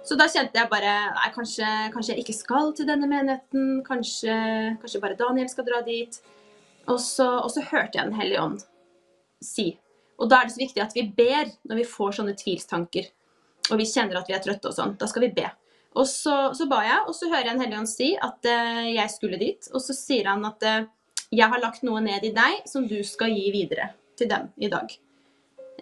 Så 0.07 0.15
da 0.15 0.29
kjente 0.31 0.55
jeg 0.55 0.71
bare 0.71 0.93
Nei, 1.17 1.31
kanskje, 1.35 1.67
kanskje, 1.95 2.15
jeg 2.15 2.23
ikke 2.23 2.37
skal 2.37 2.71
til 2.79 2.87
denne 2.91 3.09
menigheten. 3.11 3.83
Kanskje, 3.87 4.37
kanskje 4.83 5.03
bare 5.03 5.19
Daniel 5.19 5.51
skal 5.51 5.67
dra 5.67 5.83
dit. 5.87 6.21
Og 6.87 7.01
så, 7.03 7.27
og 7.43 7.51
så 7.51 7.65
hørte 7.67 7.99
jeg 7.99 8.07
Den 8.07 8.19
hellige 8.19 8.45
ånd 8.45 8.63
si. 9.43 9.73
Og 10.17 10.31
da 10.31 10.41
er 10.41 10.49
det 10.49 10.55
så 10.55 10.63
viktig 10.63 10.83
at 10.83 10.95
vi 10.97 11.05
ber 11.17 11.51
når 11.69 11.83
vi 11.83 11.91
får 11.91 12.19
sånne 12.19 12.37
tvilstanker. 12.39 13.11
Og 13.71 13.81
vi 13.81 13.89
kjenner 13.89 14.21
at 14.21 14.31
vi 14.31 14.37
er 14.37 14.43
trøtte 14.45 14.71
og 14.71 14.77
sånn. 14.77 14.95
Da 15.01 15.09
skal 15.11 15.27
vi 15.27 15.35
be. 15.37 15.51
Og 15.97 16.05
så, 16.09 16.35
så, 16.57 16.67
ba 16.69 16.83
jeg, 16.85 16.99
og 17.09 17.17
så 17.17 17.31
hører 17.31 17.49
jeg 17.49 17.57
en 17.57 17.63
hellig 17.65 17.79
ånd 17.81 17.91
si 17.91 18.11
at 18.21 18.49
uh, 18.51 18.85
jeg 18.85 19.13
skulle 19.15 19.41
dit. 19.41 19.69
Og 19.73 19.83
så 19.83 19.97
sier 19.97 20.29
han 20.29 20.45
at 20.49 20.67
uh, 20.69 20.89
jeg 21.33 21.49
har 21.53 21.63
lagt 21.63 21.87
noe 21.87 22.03
ned 22.05 22.27
i 22.29 22.35
deg 22.37 22.67
som 22.69 22.85
du 22.89 22.99
skal 23.07 23.33
gi 23.33 23.49
videre 23.55 23.91
til 24.19 24.29
dem 24.31 24.51
i 24.61 24.71
dag. 24.73 24.93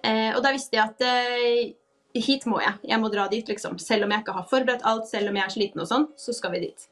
Uh, 0.04 0.30
og 0.36 0.42
da 0.44 0.52
visste 0.54 0.78
jeg 0.78 0.84
at 0.84 2.24
hit 2.24 2.46
må 2.46 2.60
jeg. 2.62 2.78
Jeg 2.86 3.02
må 3.02 3.10
dra 3.10 3.26
dit, 3.30 3.48
liksom. 3.50 3.78
Selv 3.82 4.06
om 4.06 4.14
jeg 4.14 4.22
ikke 4.22 4.36
har 4.36 4.50
forberedt 4.50 4.86
alt, 4.86 5.08
selv 5.10 5.32
om 5.32 5.38
jeg 5.38 5.48
er 5.48 5.54
sliten 5.56 5.82
og 5.82 5.90
sånn, 5.90 6.06
så 6.20 6.34
skal 6.36 6.54
vi 6.54 6.68
dit. 6.68 6.86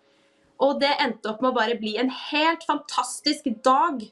Og 0.62 0.80
det 0.82 0.90
endte 1.02 1.30
opp 1.30 1.42
med 1.42 1.52
å 1.52 1.58
bare 1.60 1.78
bli 1.78 1.94
en 2.00 2.10
helt 2.10 2.66
fantastisk 2.66 3.46
dag. 3.62 4.02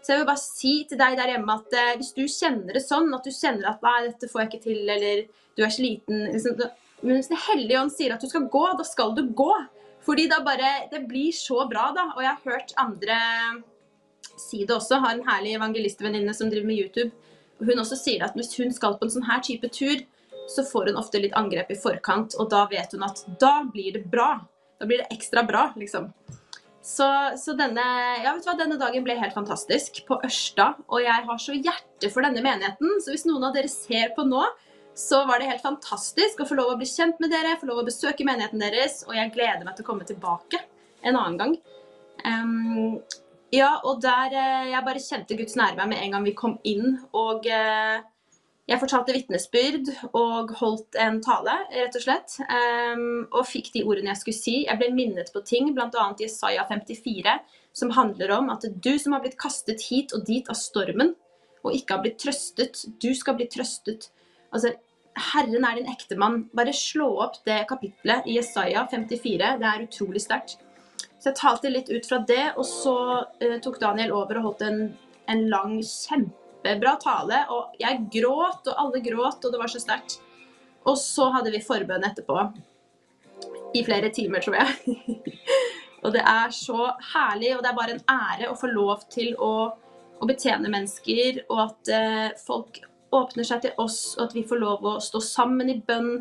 Så 0.00 0.12
jeg 0.12 0.22
vil 0.22 0.28
bare 0.30 0.42
si 0.42 0.74
til 0.88 0.98
deg 0.98 1.16
der 1.18 1.34
hjemme 1.34 1.56
at 1.58 1.74
hvis 1.98 2.14
du 2.14 2.22
kjenner 2.30 2.78
det 2.78 2.84
sånn, 2.84 3.10
at 3.14 3.26
du 3.26 3.34
kjenner 3.34 3.72
at 3.72 3.82
nei, 3.84 3.96
dette 4.06 4.30
får 4.30 4.44
jeg 4.44 4.50
ikke 4.50 4.62
til, 4.68 4.80
eller 4.94 5.24
du 5.58 5.66
er 5.66 5.74
sliten 5.74 6.24
liksom, 6.30 6.62
men 7.00 7.16
hvis 7.16 7.30
Den 7.30 7.40
hellige 7.48 7.80
ånd 7.80 7.92
sier 7.94 8.14
at 8.14 8.22
du 8.22 8.28
skal 8.30 8.48
gå, 8.52 8.64
da 8.78 8.86
skal 8.86 9.14
du 9.16 9.24
gå. 9.36 9.52
Fordi 10.04 10.28
da 10.30 10.40
bare 10.44 10.88
Det 10.90 11.02
blir 11.08 11.32
så 11.32 11.66
bra, 11.68 11.90
da. 11.96 12.10
Og 12.16 12.22
jeg 12.24 12.36
har 12.36 12.52
hørt 12.52 12.74
andre 12.80 13.18
si 14.40 14.64
det 14.64 14.74
også. 14.76 15.00
Har 15.00 15.16
en 15.16 15.26
herlig 15.26 15.56
evangelistvenninne 15.58 16.34
som 16.36 16.50
driver 16.50 16.66
med 16.66 16.80
YouTube. 16.80 17.10
Hun 17.60 17.82
også 17.82 17.98
sier 18.00 18.24
at 18.24 18.36
hvis 18.36 18.54
hun 18.56 18.72
skal 18.72 18.96
på 18.96 19.06
en 19.06 19.12
sånn 19.12 19.28
her 19.28 19.42
type 19.44 19.68
tur, 19.68 20.00
så 20.50 20.64
får 20.66 20.90
hun 20.90 21.00
ofte 21.00 21.20
litt 21.20 21.36
angrep 21.38 21.70
i 21.70 21.78
forkant, 21.78 22.34
og 22.40 22.48
da 22.50 22.64
vet 22.70 22.96
hun 22.96 23.04
at 23.06 23.20
da 23.42 23.60
blir 23.68 23.94
det 23.94 24.06
bra. 24.10 24.40
Da 24.80 24.88
blir 24.88 25.02
det 25.02 25.12
ekstra 25.14 25.44
bra, 25.46 25.68
liksom. 25.78 26.08
Så, 26.80 27.06
så 27.36 27.52
denne, 27.58 27.84
ja, 28.24 28.32
hva, 28.32 28.54
denne 28.58 28.78
dagen 28.80 29.04
ble 29.04 29.14
helt 29.20 29.36
fantastisk 29.36 30.00
på 30.08 30.16
Ørsta, 30.24 30.72
og 30.88 31.04
jeg 31.04 31.26
har 31.28 31.42
så 31.42 31.54
hjerte 31.54 32.08
for 32.10 32.24
denne 32.24 32.42
menigheten. 32.42 32.96
Så 33.04 33.12
hvis 33.12 33.26
noen 33.28 33.44
av 33.46 33.54
dere 33.54 33.70
ser 33.70 34.14
på 34.16 34.24
nå, 34.26 34.46
så 35.00 35.24
var 35.26 35.40
det 35.40 35.48
helt 35.48 35.64
fantastisk 35.64 36.42
å 36.42 36.46
få 36.48 36.58
lov 36.58 36.74
å 36.74 36.78
bli 36.80 36.88
kjent 36.88 37.20
med 37.22 37.32
dere, 37.32 37.56
få 37.60 37.70
lov 37.70 37.80
å 37.82 37.86
besøke 37.86 38.26
menigheten 38.28 38.60
deres, 38.60 39.00
og 39.08 39.16
jeg 39.16 39.32
gleder 39.32 39.64
meg 39.64 39.78
til 39.78 39.86
å 39.86 39.88
komme 39.88 40.06
tilbake 40.08 40.60
en 41.00 41.16
annen 41.16 41.38
gang. 41.40 41.54
Um, 42.20 42.98
ja, 43.50 43.78
og 43.88 44.02
der 44.04 44.34
uh, 44.34 44.66
Jeg 44.68 44.84
bare 44.84 45.00
kjente 45.00 45.36
Guds 45.38 45.56
nærvær 45.56 45.88
med 45.88 46.02
en 46.04 46.12
gang 46.12 46.26
vi 46.26 46.36
kom 46.36 46.58
inn, 46.68 46.98
og 47.16 47.48
uh, 47.48 48.02
jeg 48.68 48.78
fortalte 48.82 49.14
vitnesbyrd 49.16 49.88
og 50.12 50.52
holdt 50.60 50.98
en 51.00 51.16
tale, 51.24 51.56
rett 51.72 51.96
og 51.98 52.04
slett. 52.04 52.36
Og 53.34 53.48
fikk 53.48 53.72
de 53.74 53.80
ordene 53.82 54.12
jeg 54.12 54.20
skulle 54.20 54.38
si. 54.38 54.54
Jeg 54.68 54.78
ble 54.78 54.92
minnet 54.94 55.32
på 55.34 55.42
ting, 55.42 55.72
bl.a. 55.74 56.04
Jesaja 56.20 56.62
54, 56.68 57.32
som 57.74 57.90
handler 57.96 58.30
om 58.36 58.52
at 58.54 58.68
du 58.70 58.92
som 59.02 59.16
har 59.16 59.24
blitt 59.24 59.34
kastet 59.42 59.82
hit 59.88 60.14
og 60.14 60.22
dit 60.28 60.46
av 60.46 60.54
stormen, 60.54 61.16
og 61.64 61.74
ikke 61.74 61.96
har 61.96 62.04
blitt 62.04 62.20
trøstet, 62.22 62.84
du 63.02 63.10
skal 63.18 63.40
bli 63.40 63.48
trøstet. 63.50 64.06
Altså, 64.54 64.76
Herren 65.18 65.64
er 65.64 65.78
din 65.78 65.90
ektemann. 65.90 66.42
Bare 66.56 66.72
slå 66.76 67.08
opp 67.24 67.40
det 67.46 67.64
kapitlet 67.68 68.26
i 68.28 68.36
Jesaja 68.38 68.86
54. 68.90 69.54
Det 69.60 69.70
er 69.70 69.86
utrolig 69.86 70.22
sterkt. 70.22 70.58
Så 71.20 71.30
jeg 71.30 71.36
talte 71.36 71.72
litt 71.72 71.90
ut 71.92 72.06
fra 72.08 72.20
det, 72.24 72.44
og 72.56 72.64
så 72.64 72.96
uh, 73.20 73.56
tok 73.60 73.76
Daniel 73.82 74.14
over 74.16 74.40
og 74.40 74.46
holdt 74.48 74.64
en, 74.64 74.80
en 75.28 75.42
lang, 75.52 75.76
kjempebra 75.84 76.94
tale, 77.02 77.42
og 77.52 77.76
jeg 77.80 78.06
gråt, 78.14 78.64
og 78.70 78.80
alle 78.84 79.02
gråt, 79.04 79.44
og 79.44 79.52
det 79.52 79.60
var 79.60 79.72
så 79.72 79.82
sterkt. 79.82 80.16
Og 80.88 80.96
så 80.96 81.28
hadde 81.34 81.52
vi 81.52 81.60
forbønn 81.60 82.06
etterpå. 82.08 82.38
I 83.76 83.84
flere 83.84 84.08
timer, 84.14 84.40
tror 84.40 84.56
jeg. 84.62 84.96
og 86.04 86.16
det 86.16 86.24
er 86.24 86.56
så 86.56 86.88
herlig, 87.12 87.52
og 87.56 87.60
det 87.60 87.70
er 87.70 87.76
bare 87.82 87.98
en 87.98 88.06
ære 88.16 88.48
å 88.48 88.56
få 88.56 88.72
lov 88.72 89.04
til 89.12 89.34
å, 89.36 89.52
å 90.16 90.30
betjene 90.30 90.72
mennesker, 90.72 91.44
og 91.50 91.66
at 91.66 91.92
uh, 91.92 92.38
folk 92.40 92.80
åpner 93.10 93.46
seg 93.46 93.64
til 93.64 93.82
oss, 93.82 94.14
og 94.18 94.28
at 94.28 94.36
vi 94.36 94.44
får 94.46 94.60
lov 94.60 94.86
å 94.86 94.98
stå 95.02 95.20
sammen 95.24 95.70
i 95.72 95.80
bønn 95.86 96.12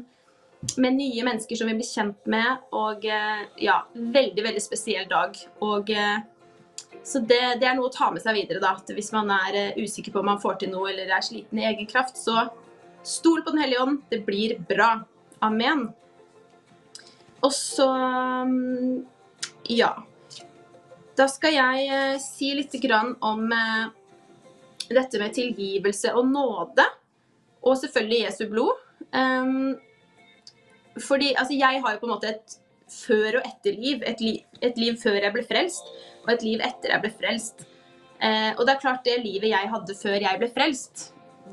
med 0.77 0.97
nye 0.97 1.23
mennesker 1.23 1.55
som 1.55 1.69
vi 1.69 1.77
blir 1.77 1.87
kjent 1.87 2.25
med. 2.29 2.65
Og 2.75 3.05
eh, 3.05 3.45
ja, 3.63 3.81
veldig, 3.93 4.43
veldig 4.49 4.63
spesiell 4.63 5.07
dag. 5.11 5.37
Og 5.65 5.91
eh, 5.93 6.17
så 7.03 7.21
det, 7.23 7.41
det, 7.61 7.67
er 7.67 7.77
noe 7.77 7.89
å 7.89 7.93
ta 7.93 8.09
med 8.13 8.23
seg 8.23 8.35
videre, 8.41 8.61
da. 8.63 8.75
At 8.79 8.91
hvis 8.95 9.13
man 9.15 9.31
er 9.33 9.55
uh, 9.71 9.79
usikker 9.79 10.13
på 10.13 10.21
om 10.21 10.27
man 10.29 10.41
får 10.41 10.59
til 10.61 10.73
noe 10.73 10.91
eller 10.91 11.09
er 11.13 11.23
sliten 11.25 11.61
i 11.61 11.67
egen 11.69 11.87
kraft, 11.89 12.19
så 12.19 12.49
stol 13.05 13.41
på 13.45 13.53
Den 13.53 13.63
hellige 13.63 13.85
ånd. 13.85 14.01
Det 14.11 14.21
blir 14.27 14.57
bra. 14.69 14.91
Amen. 15.45 15.87
Og 17.39 17.53
så 17.55 17.87
um, 17.87 19.05
ja. 19.71 19.93
Da 21.17 21.27
skal 21.31 21.55
jeg 21.55 22.19
si 22.23 22.51
litt 22.55 22.75
om 23.23 23.47
dette 24.95 25.21
med 25.21 25.35
tilgivelse 25.35 26.13
og 26.15 26.31
nåde. 26.31 26.85
Og 27.61 27.77
selvfølgelig 27.77 28.23
Jesu 28.25 28.45
blod. 28.49 28.73
Um, 29.13 29.77
fordi 30.99 31.33
altså, 31.37 31.53
jeg 31.53 31.81
har 31.83 31.93
jo 31.93 31.99
på 32.01 32.07
en 32.07 32.15
måte 32.15 32.31
et 32.33 32.59
før 32.89 33.39
og 33.39 33.45
etterliv. 33.45 34.03
Et, 34.07 34.21
liv, 34.21 34.39
et 34.61 34.77
liv 34.77 34.97
før 35.01 35.19
jeg 35.19 35.33
ble 35.35 35.45
frelst 35.47 35.91
og 36.25 36.33
et 36.33 36.45
liv 36.45 36.63
etter 36.65 36.93
jeg 36.93 37.03
ble 37.03 37.13
frelst. 37.13 37.63
Uh, 38.19 38.51
og 38.57 38.65
det 38.65 38.73
er 38.73 38.81
klart, 38.81 39.05
det 39.05 39.21
livet 39.23 39.53
jeg 39.53 39.71
hadde 39.71 39.95
før 39.95 40.17
jeg 40.19 40.39
ble 40.41 40.49
frelst, 40.51 41.05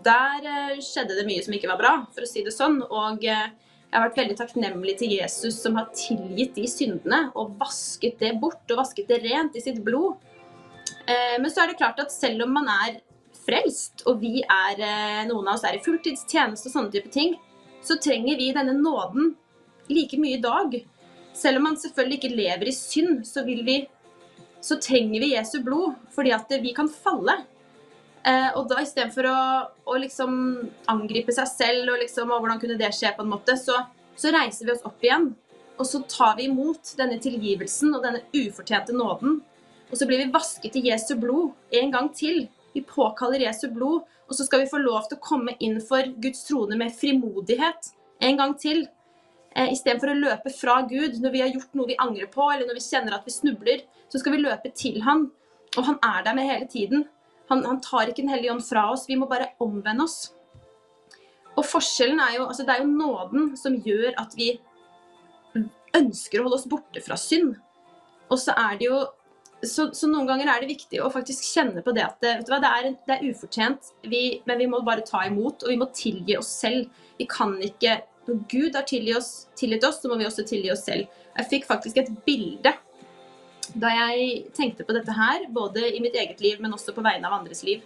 der 0.07 0.43
uh, 0.43 0.75
skjedde 0.83 1.14
det 1.14 1.26
mye 1.28 1.45
som 1.45 1.55
ikke 1.55 1.71
var 1.71 1.78
bra, 1.78 1.93
for 2.14 2.26
å 2.26 2.28
si 2.28 2.43
det 2.47 2.55
sånn. 2.55 2.81
Og 2.83 3.23
uh, 3.23 3.47
jeg 3.87 3.95
har 3.95 4.09
vært 4.09 4.19
veldig 4.19 4.38
takknemlig 4.40 4.97
til 5.00 5.14
Jesus 5.14 5.61
som 5.62 5.78
har 5.78 5.93
tilgitt 5.95 6.57
de 6.59 6.66
syndene 6.69 7.28
og 7.38 7.55
vasket 7.61 8.19
det 8.21 8.35
bort 8.43 8.75
og 8.75 8.83
vasket 8.83 9.09
det 9.12 9.23
rent 9.23 9.55
i 9.57 9.62
sitt 9.62 9.78
blod. 9.85 10.19
Men 11.07 11.47
så 11.55 11.62
er 11.62 11.71
det 11.71 11.78
klart 11.78 12.00
at 12.02 12.11
selv 12.11 12.43
om 12.43 12.50
man 12.59 12.66
er 12.66 12.97
frelst, 13.47 14.05
og 14.07 14.21
vi 14.21 14.43
er, 14.43 14.81
eh, 14.83 15.25
noen 15.31 15.49
av 15.49 15.55
oss 15.55 15.65
er 15.65 15.79
i 15.79 15.83
fulltidstjeneste 15.85 16.69
og 16.69 16.76
sånne 16.76 16.93
type 16.93 17.11
ting, 17.15 17.37
så 17.83 17.97
trenger 18.03 18.37
vi 18.37 18.53
denne 18.53 18.75
nåden 18.75 19.35
like 19.88 20.19
mye 20.19 20.38
i 20.38 20.43
dag. 20.43 20.75
Selv 21.37 21.61
om 21.61 21.69
man 21.69 21.76
selvfølgelig 21.76 22.19
ikke 22.19 22.37
lever 22.37 22.69
i 22.69 22.75
synd, 22.75 23.26
så 23.26 23.45
vi 23.47 23.87
så 24.61 24.81
trenger 24.83 25.21
vi 25.21 25.35
Jesu 25.35 25.61
blod, 25.62 25.95
fordi 26.11 26.33
at 26.35 26.50
vi 26.62 26.73
kan 26.75 26.88
falle. 26.88 27.45
Eh, 28.26 28.49
og 28.59 28.67
da 28.67 28.81
istedenfor 28.83 29.29
å, 29.31 29.41
å 29.87 29.99
liksom 30.03 30.33
angripe 30.91 31.35
seg 31.35 31.47
selv 31.47 31.93
og 31.93 32.00
liksom 32.03 32.33
og 32.35 32.41
hvordan 32.43 32.59
kunne 32.62 32.79
det 32.81 32.91
skje, 32.97 33.12
på 33.15 33.23
en 33.23 33.31
måte, 33.31 33.55
så, 33.61 33.85
så, 34.19 34.33
reiser 34.35 34.67
vi 34.67 34.75
oss 34.75 34.87
opp 34.88 35.05
igjen. 35.05 35.29
Og 35.76 35.87
så 35.87 36.00
tar 36.11 36.35
vi 36.41 36.49
imot 36.49 36.97
denne 36.99 37.21
tilgivelsen 37.23 37.95
og 37.95 38.03
denne 38.03 38.25
ufortjente 38.35 38.97
nåden. 38.97 39.38
Og 39.87 40.00
så 40.00 40.09
blir 40.09 40.25
vi 40.25 40.33
vasket 40.35 40.81
i 40.81 40.88
Jesu 40.88 41.15
blod 41.21 41.53
en 41.79 41.93
gang 41.95 42.11
til. 42.17 42.49
Vi 42.76 42.83
påkaller 42.85 43.47
Jesu 43.47 43.71
blod, 43.73 44.04
og 44.28 44.37
så 44.37 44.45
skal 44.45 44.61
vi 44.62 44.68
få 44.68 44.83
lov 44.83 45.06
til 45.09 45.16
å 45.16 45.25
komme 45.25 45.54
inn 45.64 45.78
for 45.80 46.04
Guds 46.21 46.42
trone 46.45 46.76
med 46.76 46.92
frimodighet 46.92 47.88
en 48.26 48.37
gang 48.37 48.52
til. 48.61 48.83
Eh, 49.56 49.73
Istedenfor 49.73 50.12
å 50.12 50.18
løpe 50.18 50.52
fra 50.52 50.83
Gud 50.85 51.16
når 51.23 51.33
vi 51.33 51.40
har 51.40 51.54
gjort 51.54 51.73
noe 51.78 51.88
vi 51.88 51.97
angrer 52.04 52.28
på, 52.28 52.45
eller 52.52 52.68
når 52.68 52.76
vi 52.76 52.85
kjenner 52.85 53.16
at 53.16 53.25
vi 53.25 53.33
snubler, 53.33 53.87
så 54.12 54.21
skal 54.21 54.37
vi 54.37 54.42
løpe 54.45 54.75
til 54.76 55.00
han. 55.06 55.30
Og 55.76 55.88
han 55.88 55.97
er 56.04 56.26
der 56.26 56.37
med 56.37 56.50
hele 56.50 56.68
tiden. 56.68 57.06
Han, 57.49 57.64
han 57.64 57.80
tar 57.80 58.11
ikke 58.11 58.26
Den 58.26 58.35
hellige 58.35 58.52
ånd 58.52 58.64
fra 58.66 58.90
oss. 58.92 59.06
Vi 59.09 59.16
må 59.16 59.28
bare 59.30 59.54
omvende 59.62 60.04
oss. 60.04 60.35
Og 61.56 61.64
forskjellen 61.64 62.21
er 62.21 62.37
jo 62.37 62.47
altså 62.50 62.66
Det 62.66 62.75
er 62.75 62.83
jo 62.85 62.92
nåden 62.92 63.54
som 63.56 63.78
gjør 63.80 64.18
at 64.21 64.37
vi 64.37 64.50
ønsker 65.97 66.40
å 66.40 66.45
holde 66.45 66.59
oss 66.59 66.68
borte 66.68 67.00
fra 67.00 67.16
synd. 67.16 67.54
Og 68.28 68.40
så 68.42 68.52
er 68.52 68.76
det 68.76 68.90
jo 68.90 68.99
så, 69.64 69.88
så, 69.96 70.08
noen 70.10 70.28
ganger 70.28 70.50
er 70.52 70.62
det 70.62 70.75
viktig 70.75 71.00
å 71.00 71.08
faktisk 71.12 71.46
kjenne 71.48 71.80
på 71.84 71.94
det 71.96 72.04
at 72.04 72.18
det, 72.20 72.34
det, 72.48 72.58
er, 72.60 72.90
det 73.08 73.14
er, 73.14 73.25
ufortjent, 73.30 73.92
vi, 74.04 74.42
men 74.48 74.60
vi 74.60 74.68
må 74.68 74.82
bare 74.84 75.04
ta 75.06 75.22
imot, 75.26 75.64
og 75.64 75.72
vi 75.72 75.78
må 75.80 75.88
tilgi 75.96 76.36
oss 76.36 76.50
selv. 76.60 76.90
Vi 77.16 77.28
kan 77.30 77.54
ikke 77.64 77.96
når 78.26 78.40
Gud 78.50 78.75
har 78.75 78.86
tilgitt 78.88 79.20
oss, 79.20 79.30
tilgitt 79.58 79.84
oss, 79.86 80.00
så 80.02 80.10
må 80.10 80.18
vi 80.18 80.26
også 80.26 80.44
tilgi 80.46 80.72
oss 80.72 80.84
selv. 80.86 81.06
Jeg 81.36 81.50
fikk 81.50 81.68
faktisk 81.68 82.00
et 82.02 82.10
bilde 82.26 82.72
da 83.75 83.90
jeg 83.90 84.46
tenkte 84.54 84.86
på 84.86 84.94
dette 84.94 85.14
her, 85.14 85.46
både 85.52 85.88
i 85.90 86.00
mitt 86.02 86.14
eget 86.16 86.40
liv, 86.42 86.60
men 86.62 86.75
også 86.75 86.94
på 86.94 87.04
vegne 87.04 87.26
av 87.28 87.40
andres 87.40 87.64
liv. 87.66 87.82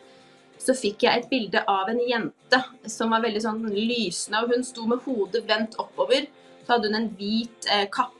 Så 0.60 0.74
fikk 0.76 1.06
jeg 1.06 1.22
et 1.22 1.28
bilde 1.30 1.62
av 1.72 1.88
en 1.88 2.00
jente 2.04 2.60
som 2.88 3.12
var 3.14 3.24
veldig 3.24 3.42
sånn 3.42 3.62
lysende, 3.72 4.42
og 4.42 4.52
hun 4.52 4.64
sto 4.66 4.84
med 4.88 5.00
hodet 5.06 5.46
vendt 5.48 5.78
oppover. 5.80 6.28
Så 6.64 6.74
hadde 6.74 6.90
hun 6.90 6.98
en 6.98 7.08
hvit 7.16 7.68
eh, 7.72 7.86
kappe, 7.92 8.19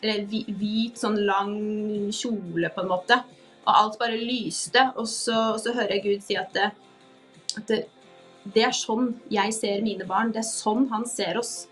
eller 0.00 0.26
hvit 0.28 0.98
sånn 1.00 1.18
lang 1.28 1.54
kjole, 2.14 2.70
på 2.74 2.84
en 2.84 2.90
måte. 2.90 3.20
Og 3.66 3.72
alt 3.74 3.98
bare 4.00 4.18
lyste. 4.18 4.88
Og 4.96 5.08
så, 5.08 5.36
og 5.54 5.60
så 5.62 5.74
hører 5.76 5.98
jeg 5.98 6.06
Gud 6.08 6.26
si 6.26 6.38
at 6.40 6.52
det, 6.56 6.70
at 7.58 7.66
det 7.70 7.80
det 8.48 8.64
er 8.64 8.74
sånn 8.74 9.12
jeg 9.32 9.52
ser 9.54 9.82
mine 9.84 10.06
barn. 10.08 10.32
Det 10.32 10.42
er 10.42 10.48
sånn 10.48 10.88
han 10.92 11.06
ser 11.08 11.38
oss. 11.40 11.68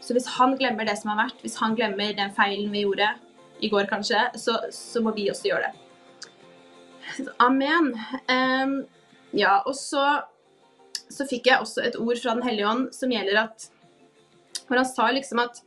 Så 0.00 0.16
hvis 0.16 0.28
han 0.38 0.56
glemmer 0.58 0.88
det 0.88 0.96
som 0.98 1.12
har 1.12 1.26
vært, 1.26 1.42
hvis 1.44 1.58
han 1.60 1.76
glemmer 1.76 2.14
den 2.16 2.32
feilen 2.36 2.72
vi 2.72 2.86
gjorde 2.86 3.12
i 3.60 3.68
går 3.68 3.88
kanskje, 3.90 4.22
så, 4.40 4.56
så 4.72 5.02
må 5.04 5.12
vi 5.16 5.28
også 5.30 5.50
gjøre 5.50 5.68
det. 5.68 7.32
Amen. 7.42 7.92
Um, 8.30 8.76
ja, 9.36 9.58
og 9.66 9.74
så, 9.76 10.22
så 11.10 11.26
fikk 11.28 11.50
jeg 11.50 11.60
også 11.60 11.84
et 11.84 11.98
ord 12.00 12.20
fra 12.22 12.36
Den 12.38 12.46
hellige 12.46 12.70
ånd 12.70 12.88
som 12.94 13.12
gjelder 13.12 13.44
at 13.44 13.66
Hvor 14.68 14.78
han 14.78 14.86
sa 14.86 15.08
liksom 15.10 15.40
at 15.42 15.58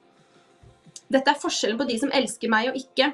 dette 1.14 1.34
er 1.34 1.40
forskjellen 1.40 1.80
på 1.80 1.88
de 1.90 1.98
som 2.02 2.14
elsker 2.14 2.52
meg 2.52 2.72
og 2.72 2.80
ikke. 2.80 3.12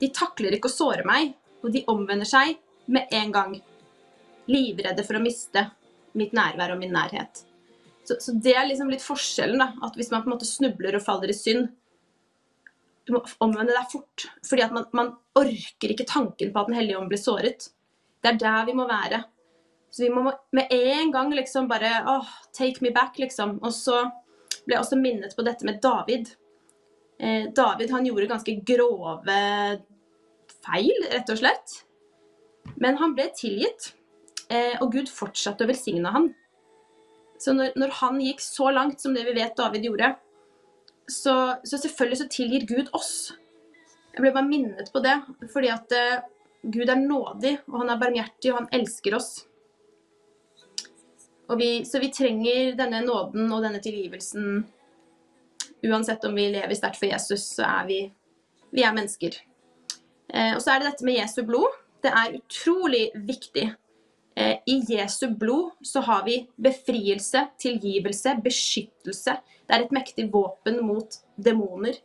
De 0.00 0.10
takler 0.14 0.56
ikke 0.56 0.70
å 0.70 0.74
såre 0.74 1.06
meg, 1.06 1.34
og 1.64 1.72
de 1.74 1.84
omvender 1.90 2.28
seg 2.28 2.58
med 2.92 3.10
en 3.14 3.32
gang. 3.34 3.56
Livredde 4.50 5.04
for 5.06 5.18
å 5.18 5.24
miste 5.24 5.68
mitt 6.18 6.34
nærvær 6.36 6.74
og 6.74 6.82
min 6.82 6.94
nærhet. 6.94 7.44
Så, 8.04 8.18
så, 8.20 8.34
det 8.36 8.52
er 8.52 8.66
liksom 8.68 8.90
litt 8.92 9.02
forskjellen. 9.02 9.60
da, 9.60 9.72
at 9.86 9.96
Hvis 9.96 10.10
man 10.12 10.22
på 10.22 10.28
en 10.28 10.36
måte 10.36 10.48
snubler 10.48 10.98
og 10.98 11.04
faller 11.04 11.32
i 11.32 11.36
synd, 11.36 11.70
du 13.04 13.14
må 13.16 13.22
omvende 13.44 13.74
deg 13.76 13.88
fort. 13.92 14.26
Fordi 14.46 14.64
at 14.64 14.74
man, 14.76 14.88
man 14.96 15.14
orker 15.36 15.92
ikke 15.92 16.08
tanken 16.08 16.52
på 16.52 16.60
at 16.60 16.70
Den 16.70 16.78
hellige 16.78 17.00
ånd 17.00 17.12
blir 17.12 17.20
såret. 17.20 17.70
Det 18.22 18.32
er 18.32 18.40
der 18.40 18.68
vi 18.68 18.76
må 18.76 18.86
være. 18.88 19.24
Så 19.92 20.04
vi 20.04 20.12
må 20.12 20.26
med 20.26 20.72
en 20.74 21.12
gang 21.14 21.32
liksom 21.32 21.68
bare 21.70 22.00
oh, 22.10 22.30
Take 22.56 22.84
me 22.84 22.92
back, 22.92 23.18
liksom. 23.18 23.58
Og 23.62 23.72
så 23.74 24.04
ble 24.64 24.76
jeg 24.76 24.82
også 24.82 25.00
minnet 25.00 25.36
på 25.36 25.44
dette 25.46 25.66
med 25.66 25.80
David. 25.84 26.32
Eh, 27.24 27.50
David 27.56 27.92
han 27.94 28.06
gjorde 28.06 28.30
ganske 28.30 28.54
grove 28.68 29.40
feil, 30.64 31.06
rett 31.12 31.30
og 31.32 31.40
slett. 31.40 31.76
Men 32.80 32.98
han 33.00 33.14
ble 33.16 33.28
tilgitt. 33.36 33.92
Eh, 34.52 34.76
og 34.82 34.92
Gud 34.92 35.08
fortsatte 35.12 35.64
å 35.64 35.70
velsigne 35.70 36.12
han. 36.12 36.28
Så 37.40 37.54
når, 37.56 37.72
når, 37.80 37.94
han 38.00 38.20
gikk 38.22 38.42
så 38.44 38.70
langt 38.72 39.00
som 39.02 39.16
det 39.16 39.24
vi 39.26 39.34
vet 39.36 39.56
David 39.56 39.88
gjorde, 39.88 40.12
så, 41.10 41.56
så, 41.64 41.78
selvfølgelig 41.80 42.20
så 42.20 42.28
tilgir 42.32 42.68
Gud 42.68 42.92
oss. 42.96 43.34
Jeg 44.14 44.22
ble 44.22 44.32
bare 44.32 44.48
minnet 44.48 44.92
på 44.94 45.02
det, 45.04 45.16
fordi 45.52 45.72
at 45.72 45.96
eh, 45.96 46.22
Gud 46.64 46.88
er 46.88 47.00
nådig, 47.00 47.56
og 47.68 47.80
han 47.82 47.92
er 47.92 48.00
barmhjertig, 48.00 48.52
og 48.52 48.62
han 48.62 48.70
elsker 48.78 49.16
oss. 49.18 49.32
Vi, 51.58 51.84
så 51.84 52.00
vi 52.00 52.08
trenger 52.08 52.72
denne 52.78 53.02
nåden 53.04 53.50
og 53.52 53.60
denne 53.66 53.82
tilgivelsen. 53.84 54.62
Uansett 55.84 56.24
om 56.24 56.36
vi 56.36 56.48
lever 56.54 56.76
sterkt 56.78 57.00
for 57.00 57.10
Jesus, 57.10 57.46
så 57.56 57.66
er 57.68 57.88
vi, 57.88 58.00
vi 58.72 58.84
er 58.84 58.94
mennesker. 58.96 59.36
Eh, 60.32 60.54
og 60.54 60.62
så 60.64 60.74
er 60.74 60.82
det 60.82 60.92
dette 60.92 61.06
med 61.06 61.18
Jesu 61.18 61.42
blod. 61.46 61.80
Det 62.04 62.12
er 62.12 62.36
utrolig 62.38 63.06
viktig 63.26 63.68
Eh, 64.36 64.56
I 64.66 64.84
Jesu 64.88 65.28
blod 65.28 65.70
så 65.82 66.00
har 66.00 66.24
vi 66.24 66.48
befrielse, 66.56 67.46
tilgivelse, 67.58 68.36
beskyttelse. 68.44 69.36
Det 69.66 69.76
er 69.76 69.84
et 69.84 69.94
mektig 69.94 70.26
våpen 70.32 70.80
mot 70.86 71.20
demoner. 71.36 72.00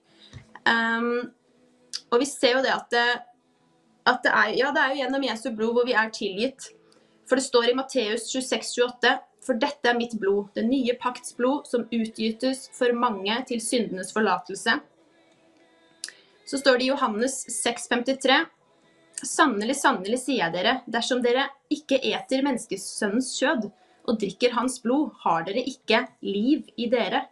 Um, 0.69 1.31
og 2.11 2.19
vi 2.21 2.27
ser 2.29 2.59
jo 2.59 2.61
det 2.61 2.73
at, 2.73 2.85
det 2.93 3.05
at 4.05 4.19
det, 4.23 4.31
er, 4.31 4.51
ja, 4.59 4.69
det 4.75 4.83
er 4.83 4.91
jo 4.91 4.99
gjennom 5.01 5.25
Jesu 5.25 5.49
blod 5.55 5.73
hvor 5.77 5.87
vi 5.89 5.97
er 5.97 6.13
tilgitt. 6.13 6.69
For 7.29 7.39
det 7.39 7.47
står 7.47 7.71
i 7.71 7.77
Matteus 7.77 8.29
26, 8.29 8.85
28 8.85 9.15
For 9.45 9.59
dette 9.59 9.87
er 9.87 9.97
mitt 9.97 10.15
blod, 10.19 10.49
det 10.55 10.65
nye 10.67 10.95
pakts 10.99 11.35
blod, 11.37 11.67
som 11.67 11.87
utgytes 11.87 12.67
for 12.75 12.93
mange 12.97 13.37
til 13.49 13.61
syndenes 13.63 14.11
forlatelse. 14.15 14.79
Så 16.49 16.59
står 16.59 16.79
det 16.79 16.87
i 16.87 16.91
Johannes 16.91 17.41
6,53.: 17.53 18.39
Sannelig, 19.19 19.75
sannelig, 19.79 20.21
sier 20.23 20.45
jeg 20.45 20.55
dere, 20.55 20.79
dersom 20.87 21.21
dere 21.23 21.47
ikke 21.71 21.99
eter 22.11 22.43
menneskesønnens 22.45 23.33
kjød 23.39 23.69
og 24.09 24.17
drikker 24.19 24.55
hans 24.57 24.79
blod, 24.83 25.11
har 25.23 25.45
dere 25.47 25.63
ikke 25.69 26.05
liv 26.25 26.65
i 26.77 26.87
dere. 26.91 27.27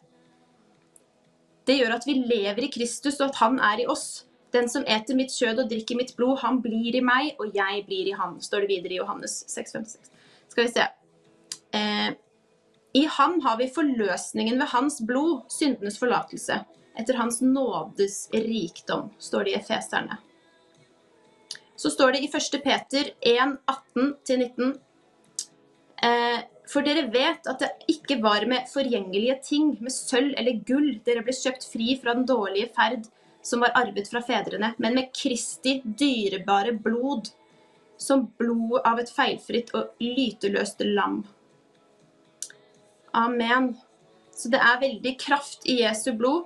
Det 1.68 1.76
gjør 1.80 1.98
at 1.98 2.06
vi 2.08 2.20
lever 2.22 2.68
i 2.68 2.72
Kristus, 2.72 3.20
og 3.20 3.32
at 3.32 3.42
han 3.42 3.60
er 3.60 3.84
i 3.84 3.88
oss. 3.92 4.28
Den 4.56 4.70
som 4.72 4.86
eter 4.88 5.18
mitt 5.18 5.34
kjød 5.36 5.64
og 5.64 5.72
drikker 5.72 5.98
mitt 6.00 6.14
blod, 6.16 6.38
han 6.44 6.62
blir 6.64 6.96
i 6.96 7.04
meg, 7.04 7.34
og 7.42 7.56
jeg 7.56 7.84
blir 7.90 8.08
i 8.08 8.16
han, 8.16 8.38
står 8.44 8.64
det 8.64 8.72
videre 8.76 8.96
i 8.96 9.02
Johannes 9.02 9.42
6,56. 9.52 10.14
Skal 10.54 10.64
vi 10.64 10.72
se. 10.78 10.86
Eh, 11.76 12.10
I 12.94 13.04
ham 13.18 13.40
har 13.42 13.58
vi 13.58 13.70
forløsningen 13.74 14.60
ved 14.60 14.72
hans 14.74 15.02
blod, 15.06 15.46
syndenes 15.52 16.00
forlatelse. 16.00 16.62
Etter 16.98 17.20
hans 17.20 17.42
nådes 17.42 18.30
rikdom, 18.34 19.12
står 19.20 19.46
det 19.46 19.54
i 19.54 19.60
Efeserne. 19.60 20.18
Så 21.78 21.92
står 21.94 22.16
det 22.16 22.24
i 22.26 22.30
1. 22.34 22.62
Peter 22.64 23.12
1, 23.22 23.58
18-19. 23.96 24.72
Eh, 26.04 26.40
for 26.68 26.84
dere 26.84 27.06
vet 27.14 27.48
at 27.48 27.62
det 27.62 27.70
ikke 27.94 28.18
var 28.24 28.44
med 28.50 28.68
forgjengelige 28.72 29.38
ting, 29.46 29.70
med 29.80 29.94
sølv 29.94 30.34
eller 30.38 30.64
gull, 30.68 30.98
dere 31.06 31.24
ble 31.24 31.36
kjøpt 31.36 31.70
fri 31.70 31.94
fra 32.02 32.18
den 32.18 32.26
dårlige 32.28 32.72
ferd 32.76 33.08
som 33.48 33.64
var 33.64 33.76
arvet 33.80 34.10
fra 34.12 34.22
fedrene, 34.26 34.74
men 34.78 34.98
med 34.98 35.14
Kristi 35.16 35.80
dyrebare 35.86 36.74
blod, 36.84 37.30
som 37.98 38.28
blod 38.38 38.82
av 38.86 39.00
et 39.02 39.12
feilfritt 39.14 39.72
og 39.78 39.96
lyteløst 40.04 40.84
lam. 40.86 41.22
Amen. 43.18 43.72
Så 44.36 44.52
det 44.54 44.60
er 44.62 44.82
veldig 44.82 45.14
kraft 45.20 45.66
i 45.66 45.80
Jesu 45.82 46.12
blod, 46.14 46.46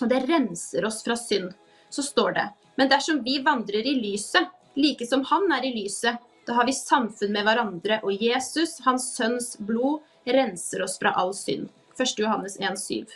og 0.00 0.08
det 0.10 0.24
renser 0.28 0.84
oss 0.84 1.00
fra 1.04 1.16
synd. 1.16 1.54
Så 1.90 2.04
står 2.04 2.34
det, 2.36 2.48
men 2.76 2.90
dersom 2.90 3.22
vi 3.24 3.38
vandrer 3.44 3.86
i 3.88 3.96
lyset, 3.96 4.50
like 4.76 5.06
som 5.08 5.24
Han 5.30 5.48
er 5.56 5.64
i 5.66 5.72
lyset, 5.74 6.20
da 6.46 6.58
har 6.58 6.68
vi 6.68 6.76
samfunn 6.76 7.32
med 7.32 7.46
hverandre, 7.46 8.00
og 8.04 8.22
Jesus, 8.22 8.78
hans 8.84 9.10
sønns 9.16 9.54
blod, 9.58 10.04
renser 10.26 10.84
oss 10.84 10.98
fra 11.00 11.14
all 11.16 11.32
synd. 11.36 11.68
1. 11.96 12.14
Johannes 12.20 12.58
1,7. 12.60 13.08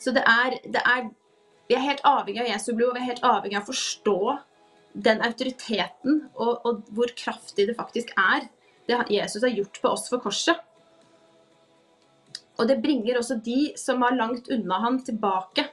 Så 0.00 0.12
det 0.12 0.24
er, 0.28 0.58
det 0.64 0.80
er, 0.80 1.08
Vi 1.68 1.76
er 1.76 1.80
helt 1.80 2.04
avhengig 2.04 2.42
av 2.42 2.50
Jesu 2.50 2.74
blod, 2.74 2.90
og 2.90 2.96
vi 2.98 3.04
er 3.04 3.10
helt 3.12 3.24
avhengig 3.24 3.56
av 3.56 3.64
å 3.64 3.72
forstå 3.72 4.18
den 5.06 5.22
autoriteten 5.24 6.20
og, 6.34 6.60
og 6.64 6.82
hvor 6.94 7.12
kraftig 7.16 7.66
det 7.70 7.76
faktisk 7.78 8.12
er, 8.20 8.48
det 8.88 9.00
Jesus 9.10 9.42
har 9.42 9.52
gjort 9.52 9.80
på 9.80 9.92
oss 9.96 10.10
for 10.12 10.20
korset. 10.22 10.60
Og 12.58 12.68
det 12.70 12.80
bringer 12.82 13.18
også 13.18 13.40
de 13.42 13.72
som 13.78 14.02
var 14.04 14.14
langt 14.14 14.50
unna 14.52 14.78
han, 14.84 15.00
tilbake. 15.04 15.66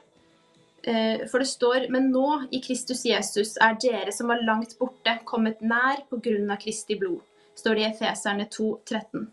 Eh, 0.82 1.28
for 1.30 1.38
det 1.38 1.46
står 1.46 1.86
Men 1.94 2.10
nå, 2.10 2.48
i 2.50 2.60
Kristus 2.60 3.04
Jesus, 3.06 3.54
er 3.62 3.78
dere 3.78 4.12
som 4.12 4.32
var 4.32 4.42
langt 4.42 4.74
borte, 4.78 5.18
kommet 5.24 5.62
nær 5.62 6.02
på 6.10 6.18
grunn 6.24 6.50
av 6.50 6.58
Kristi 6.62 6.98
blod. 6.98 7.22
Står 7.54 7.78
det 7.78 7.84
i 7.84 7.90
Efeserne 7.92 8.48
2, 8.50 8.68
13. 8.88 9.30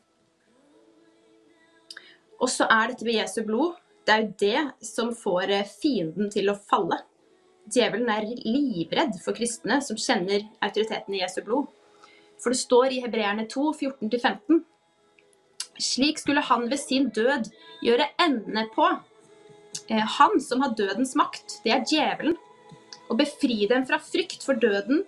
Og 2.39 2.49
så 2.51 2.67
er 2.71 2.91
dette 2.91 3.05
ved 3.07 3.17
Jesu 3.17 3.41
blod 3.43 3.79
Det 4.05 4.13
er 4.13 4.21
jo 4.23 4.33
det 4.39 4.85
som 4.85 5.09
får 5.15 5.51
eh, 5.53 5.71
fienden 5.81 6.29
til 6.33 6.49
å 6.51 6.57
falle. 6.57 7.01
Djevelen 7.69 8.09
er 8.09 8.25
livredd 8.25 9.19
for 9.21 9.37
kristne 9.37 9.77
som 9.85 9.97
kjenner 9.99 10.45
autoriteten 10.65 11.13
i 11.13 11.21
Jesu 11.21 11.41
blod. 11.45 11.67
For 12.41 12.53
det 12.53 12.61
står 12.61 12.95
i 12.95 13.01
Hebreerne 13.03 13.45
2, 13.49 13.65
14-15 13.77 14.63
Slik 15.79 16.19
skulle 16.19 16.43
han 16.43 16.67
ved 16.69 16.81
sin 16.81 17.07
død 17.15 17.47
gjøre 17.85 18.09
ende 18.19 18.65
på 18.75 18.87
Eh, 19.87 19.97
han 19.97 20.41
som 20.41 20.61
har 20.61 20.75
dødens 20.77 21.15
makt, 21.17 21.59
det 21.63 21.73
er 21.73 21.85
djevelen. 21.87 22.37
Og 23.09 23.17
befri 23.17 23.63
dem 23.69 23.85
fra 23.89 23.97
frykt 24.01 24.45
for 24.45 24.59
døden. 24.61 25.03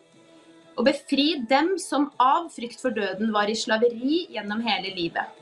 Og 0.78 0.88
befri 0.88 1.36
dem 1.50 1.75
som 1.82 2.10
av 2.22 2.50
frykt 2.54 2.82
for 2.82 2.96
døden 2.96 3.34
var 3.34 3.51
i 3.51 3.58
slaveri 3.58 4.25
gjennom 4.34 4.63
hele 4.66 4.94
livet. 4.96 5.38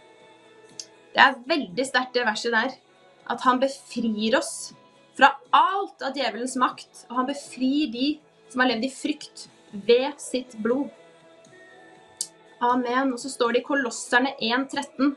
Det 1.13 1.23
er 1.23 1.39
veldig 1.47 1.85
sterkt, 1.87 2.13
det 2.17 2.27
verset 2.27 2.55
der. 2.55 2.75
At 3.29 3.45
han 3.45 3.61
befrir 3.61 4.35
oss 4.39 4.73
fra 5.15 5.31
alt 5.55 6.03
av 6.03 6.17
djevelens 6.17 6.57
makt. 6.59 7.05
Og 7.09 7.21
han 7.21 7.29
befrir 7.29 7.93
de 7.93 8.09
som 8.49 8.63
har 8.63 8.73
levd 8.73 8.87
i 8.89 8.93
frykt, 8.93 9.47
ved 9.71 10.17
sitt 10.17 10.55
blod. 10.63 10.89
Amen. 12.59 13.13
Og 13.13 13.19
så 13.19 13.31
står 13.31 13.55
det 13.55 13.63
i 13.63 13.67
Kolosserne 13.67 14.35
1,13. 14.39 15.15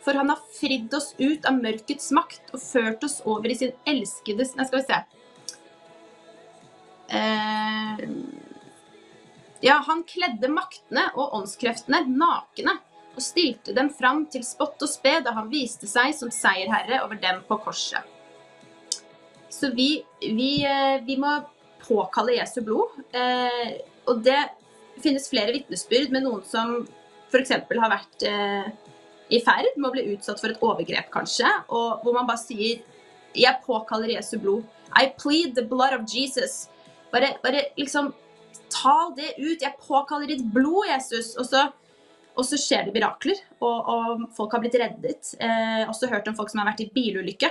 For 0.00 0.16
han 0.16 0.32
har 0.32 0.44
fridd 0.56 0.94
oss 0.96 1.12
ut 1.18 1.44
av 1.46 1.58
mørkets 1.60 2.10
makt 2.16 2.54
og 2.54 2.62
ført 2.62 3.04
oss 3.04 3.20
over 3.28 3.52
i 3.52 3.56
sin 3.58 3.74
elskedes 3.88 4.54
Nei, 4.56 4.66
skal 4.68 4.80
vi 4.80 4.86
se. 4.88 5.00
Eh, 7.10 8.04
ja, 9.60 9.76
han 9.86 10.04
kledde 10.08 10.48
maktene 10.48 11.10
og 11.18 11.34
åndskreftene 11.40 12.06
nakne 12.08 12.78
og 13.10 13.20
stilte 13.24 13.74
dem 13.76 13.90
fram 13.92 14.24
til 14.32 14.44
spott 14.46 14.80
og 14.80 14.88
spe 14.88 15.18
da 15.24 15.34
han 15.36 15.50
viste 15.52 15.90
seg 15.90 16.14
som 16.16 16.30
seierherre 16.32 17.02
over 17.04 17.18
dem 17.20 17.42
på 17.48 17.58
korset. 17.60 18.06
Så 19.50 19.72
vi, 19.76 19.98
vi, 20.22 20.62
eh, 20.64 21.02
vi 21.04 21.18
må 21.20 21.34
påkalle 21.82 22.38
Jesu 22.38 22.62
blod. 22.64 22.94
Eh, 23.12 23.74
og 24.08 24.22
det 24.24 24.38
finnes 25.02 25.28
flere 25.30 25.54
vitnesbyrd 25.56 26.14
med 26.14 26.24
noen 26.26 26.44
som 26.46 26.80
f.eks. 27.30 27.52
har 27.70 27.92
vært 27.92 28.24
eh, 28.28 28.70
i 29.30 29.40
ferd 29.44 29.76
med 29.76 29.90
å 29.90 29.94
bli 29.94 30.06
utsatt 30.14 30.40
for 30.42 30.52
et 30.52 30.64
overgrep, 30.64 31.10
kanskje, 31.14 31.48
og 31.70 32.02
hvor 32.04 32.16
man 32.16 32.28
bare 32.28 32.42
sier 32.42 32.82
Jeg 33.30 33.62
påkaller 33.62 34.10
Jesu 34.16 34.40
blod. 34.42 34.64
I 34.98 35.12
plead 35.14 35.54
the 35.54 35.62
blood 35.62 35.92
of 35.94 36.02
Jesus. 36.10 36.64
Bare, 37.12 37.36
bare 37.44 37.68
liksom 37.78 38.10
Ta 38.70 39.12
det 39.14 39.36
ut. 39.38 39.62
Jeg 39.62 39.78
påkaller 39.82 40.30
ditt 40.30 40.42
blod, 40.54 40.88
Jesus. 40.88 41.32
Og 41.38 41.46
så, 41.46 41.64
og 42.34 42.46
så 42.46 42.58
skjer 42.58 42.86
det 42.86 42.94
mirakler, 42.94 43.38
og, 43.58 43.88
og, 43.90 44.24
folk 44.36 44.54
har 44.54 44.62
blitt 44.62 44.78
reddet. 44.78 45.32
Eh, 45.38 45.82
også 45.90 46.10
hørt 46.10 46.26
om 46.30 46.36
folk 46.38 46.50
som 46.50 46.62
har 46.62 46.70
vært 46.70 46.84
i 46.84 46.90
bilulykke. 46.94 47.50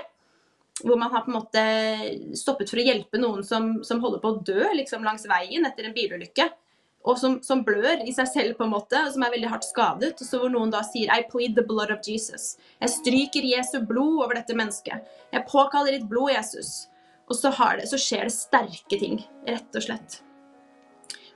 Hvor 0.80 1.00
man 1.00 1.12
har 1.12 1.26
på 1.26 1.32
en 1.32 1.38
måte 1.42 1.64
stoppet 2.40 2.72
for 2.72 2.80
å 2.80 2.86
hjelpe 2.88 3.20
noen 3.20 3.44
som, 3.44 3.78
som 3.84 4.00
holder 4.04 4.24
på 4.24 4.32
å 4.32 4.40
dø 4.48 4.72
liksom, 4.80 5.04
langs 5.04 5.28
veien 5.28 5.68
etter 5.68 5.88
en 5.88 5.96
bilulykke 5.96 6.48
og 7.08 7.16
som, 7.20 7.38
som, 7.44 7.62
blør 7.64 8.02
i 8.04 8.12
seg 8.14 8.28
selv, 8.28 8.56
på 8.58 8.66
en 8.66 8.74
måte, 8.74 9.00
og 9.00 9.14
som 9.14 9.24
er 9.24 9.32
veldig 9.32 9.50
hardt 9.54 9.68
skadet. 9.68 10.12
Og 10.20 10.28
så 10.28 10.40
hvor 10.42 10.52
noen 10.52 10.72
da 10.74 10.82
sier 10.84 11.12
I 11.14 11.24
plead 11.32 11.56
the 11.56 11.64
blood 11.66 11.94
of 11.94 12.04
Jesus. 12.06 12.58
Jeg 12.82 12.92
stryker 12.98 13.48
Jesu 13.48 13.80
blod 13.88 14.26
over 14.26 14.36
dette 14.36 14.56
mennesket. 14.58 15.08
Jeg 15.32 15.48
påkaller 15.48 15.96
ditt 15.96 16.10
blod, 16.12 16.34
Jesus. 16.36 16.90
Og 17.30 17.38
så, 17.38 17.54
det, 17.80 17.88
så, 17.92 18.00
skjer 18.02 18.26
det 18.28 18.36
sterke 18.36 19.00
ting, 19.00 19.22
rett 19.48 19.80
og 19.80 19.86
slett. 19.86 20.20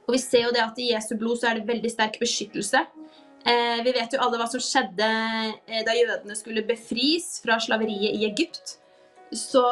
Og 0.04 0.18
vi 0.18 0.20
ser 0.20 0.50
jo 0.50 0.52
det 0.56 0.64
at 0.66 0.80
i 0.82 0.90
Jesu 0.92 1.14
blod 1.16 1.40
så 1.40 1.52
er 1.52 1.62
det 1.62 1.70
veldig 1.70 1.94
sterk 1.94 2.20
beskyttelse. 2.20 2.84
Eh, 3.44 3.80
vi 3.86 3.94
vet 3.96 4.16
jo 4.16 4.20
alle 4.24 4.40
hva 4.40 4.50
som 4.52 4.62
skjedde 4.64 5.08
eh, 5.68 5.84
da 5.86 5.96
jødene 5.96 6.36
skulle 6.36 6.66
befris 6.68 7.38
fra 7.44 7.60
slaveriet 7.64 8.20
i 8.20 8.28
Egypt. 8.28 8.78
Så, 9.34 9.64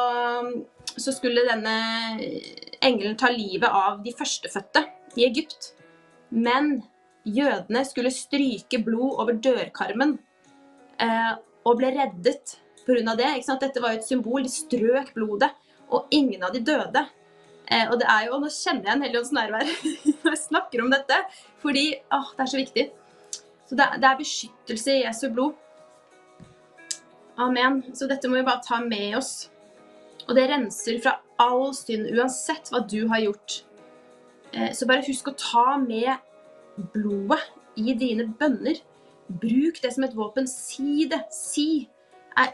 så 0.96 1.12
skulle 1.14 1.44
denne 1.46 1.76
engelen 2.82 3.18
ta 3.20 3.28
livet 3.32 3.68
av 3.68 4.00
de 4.04 4.14
førstefødte 4.16 4.86
i 5.20 5.28
Egypt. 5.28 5.74
Men 6.32 6.78
jødene 7.28 7.84
skulle 7.86 8.12
stryke 8.14 8.80
blod 8.82 9.20
over 9.22 9.36
dørkarmen 9.44 10.16
eh, 11.00 11.34
og 11.68 11.78
ble 11.78 11.92
reddet 11.94 12.56
pga. 12.86 13.14
det. 13.14 13.28
Ikke 13.36 13.48
sant? 13.48 13.62
Dette 13.62 13.82
var 13.82 13.94
jo 13.94 14.00
et 14.00 14.08
symbol. 14.08 14.42
De 14.42 14.52
strøk 14.52 15.12
blodet, 15.14 15.52
og 15.92 16.08
ingen 16.10 16.42
av 16.42 16.54
de 16.54 16.64
døde. 16.64 17.04
Eh, 17.68 17.86
og 17.88 17.98
det 18.00 18.08
er 18.10 18.26
jo, 18.26 18.40
Nå 18.40 18.50
kjenner 18.50 18.88
jeg 18.88 18.96
en 18.96 19.04
Helligånds 19.06 19.32
nærvær 19.36 19.68
når 20.24 20.34
jeg 20.34 20.42
snakker 20.46 20.82
om 20.82 20.90
dette, 20.92 21.18
fordi 21.62 21.86
åh, 22.12 22.32
det 22.36 22.44
er 22.44 22.52
så 22.52 22.60
viktig. 22.60 22.86
Så 23.68 23.78
det, 23.78 23.88
det 24.02 24.08
er 24.08 24.18
beskyttelse 24.18 24.96
i 24.96 25.04
Jesu 25.04 25.26
blod. 25.32 25.58
Amen. 27.40 27.80
Så 27.96 28.08
dette 28.10 28.28
må 28.28 28.40
vi 28.40 28.46
bare 28.46 28.64
ta 28.64 28.80
med 28.84 29.16
oss. 29.16 29.48
Og 30.28 30.34
det 30.36 30.48
renser 30.50 31.00
fra 31.02 31.16
all 31.42 31.72
synd, 31.74 32.10
uansett 32.14 32.70
hva 32.70 32.82
du 32.86 33.00
har 33.10 33.22
gjort. 33.24 33.62
Eh, 34.52 34.72
så 34.76 34.88
bare 34.88 35.04
husk 35.06 35.30
å 35.30 35.36
ta 35.38 35.78
med 35.80 36.12
blodet 36.94 37.40
i 37.80 37.94
dine 37.98 38.28
bønner. 38.38 38.80
Bruk 39.42 39.80
det 39.82 39.94
som 39.94 40.04
et 40.04 40.16
våpen. 40.16 40.48
Si 40.48 41.06
det. 41.08 41.24
Si. 41.32 41.88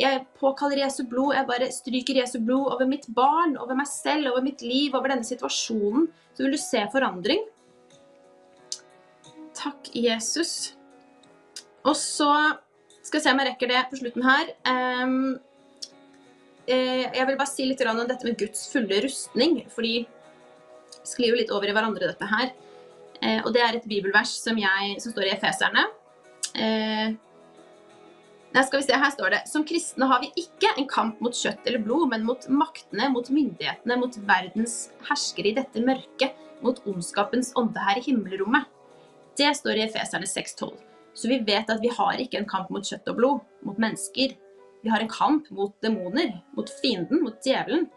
Jeg 0.03 0.25
påkaller 0.41 0.83
Jesu 0.83 1.05
blod. 1.07 1.35
Jeg 1.37 1.49
bare 1.49 1.71
stryker 1.75 2.21
Jesu 2.21 2.39
blod 2.43 2.73
over 2.75 2.87
mitt 2.91 3.07
barn, 3.15 3.57
over 3.59 3.79
meg 3.79 3.87
selv, 3.91 4.33
over 4.33 4.43
mitt 4.47 4.63
liv, 4.63 4.95
over 4.95 5.15
denne 5.15 5.27
situasjonen. 5.27 6.09
Så 6.35 6.45
vil 6.45 6.55
du 6.55 6.61
se 6.63 6.85
forandring. 6.93 7.45
Takk, 9.59 9.91
Jesus. 9.95 10.75
Og 11.87 11.97
så 11.99 12.31
skal 13.03 13.19
jeg 13.19 13.25
se 13.25 13.33
om 13.33 13.43
jeg 13.43 13.53
rekker 13.53 13.71
det 13.71 13.85
på 13.91 13.99
slutten 13.99 14.27
her. 14.27 14.51
Eh, 16.69 17.05
jeg 17.17 17.25
vil 17.25 17.39
bare 17.39 17.49
si 17.49 17.65
litt 17.65 17.83
om 17.89 18.03
dette 18.03 18.27
med 18.27 18.39
Guds 18.39 18.67
fulle 18.71 19.01
rustning. 19.07 19.63
fordi 19.73 20.07
sklir 21.09 21.33
jo 21.33 21.39
litt 21.39 21.53
over 21.55 21.71
i 21.71 21.77
hverandre, 21.77 22.11
dette 22.13 22.29
her. 22.29 22.53
Eh, 23.23 23.41
og 23.43 23.53
det 23.55 23.63
er 23.65 23.79
et 23.79 23.89
bibelvers 23.89 24.37
som, 24.43 24.59
jeg, 24.61 24.99
som 25.03 25.15
står 25.15 25.27
i 25.27 25.33
Efeserne. 25.35 25.85
Eh, 26.55 27.15
nei, 28.55 28.65
skal 28.65 28.81
vi 28.81 28.87
se, 28.87 28.97
her 28.99 29.13
står 29.13 29.35
det 29.35 29.41
Som 29.51 29.65
kristne 29.69 30.07
har 30.09 30.23
vi 30.23 30.31
ikke 30.41 30.71
en 30.81 30.89
kamp 30.91 31.21
mot 31.25 31.35
kjøtt 31.37 31.67
eller 31.67 31.83
blod, 31.85 32.09
men 32.13 32.27
mot 32.27 32.49
maktene, 32.51 33.11
mot 33.15 33.31
myndighetene, 33.33 33.99
mot 34.01 34.21
verdens 34.29 34.81
herskere 35.11 35.53
i 35.53 35.57
dette 35.59 35.83
mørket, 35.85 36.37
mot 36.65 36.79
ondskapens 36.91 37.53
ånde 37.59 37.83
her 37.83 38.01
i 38.01 38.05
himmelrommet. 38.09 38.69
Det 39.39 39.51
står 39.55 39.79
i 39.79 39.87
Efeserne 39.87 40.27
6,12. 40.27 40.75
Så 41.19 41.31
vi 41.31 41.41
vet 41.47 41.71
at 41.71 41.83
vi 41.83 41.91
har 41.91 42.19
ikke 42.23 42.39
en 42.41 42.49
kamp 42.49 42.71
mot 42.75 42.87
kjøtt 42.87 43.09
og 43.11 43.19
blod, 43.19 43.43
mot 43.67 43.79
mennesker. 43.83 44.35
Vi 44.83 44.91
har 44.91 45.03
en 45.03 45.11
kamp 45.11 45.51
mot 45.55 45.75
demoner, 45.83 46.37
mot 46.55 46.71
fienden, 46.83 47.23
mot 47.25 47.39
djevelen. 47.43 47.89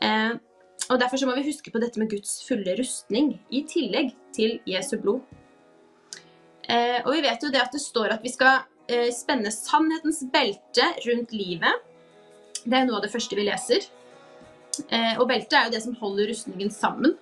Eh, 0.00 0.32
og 0.92 1.00
Derfor 1.00 1.16
så 1.16 1.26
må 1.28 1.34
vi 1.38 1.46
huske 1.46 1.72
på 1.72 1.80
dette 1.80 2.00
med 2.00 2.10
Guds 2.12 2.42
fulle 2.44 2.74
rustning, 2.76 3.38
i 3.50 3.62
tillegg 3.68 4.12
til 4.36 4.58
Jesu 4.68 4.98
blod. 5.00 5.22
Eh, 6.68 7.00
og 7.06 7.14
vi 7.16 7.22
vet 7.24 7.42
jo 7.42 7.50
det 7.52 7.62
at 7.62 7.72
det 7.72 7.80
står 7.80 8.12
at 8.12 8.22
vi 8.24 8.32
skal 8.32 8.66
eh, 8.92 9.08
spenne 9.14 9.50
sannhetens 9.54 10.20
belte 10.32 10.90
rundt 11.06 11.32
livet. 11.32 11.80
Det 12.62 12.76
er 12.76 12.86
noe 12.86 13.00
av 13.00 13.06
det 13.06 13.12
første 13.14 13.38
vi 13.38 13.48
leser. 13.48 13.88
Eh, 14.88 15.16
og 15.16 15.26
beltet 15.30 15.56
er 15.56 15.66
jo 15.66 15.74
det 15.74 15.82
som 15.84 15.96
holder 15.96 16.28
rustningen 16.30 16.72
sammen. 16.72 17.16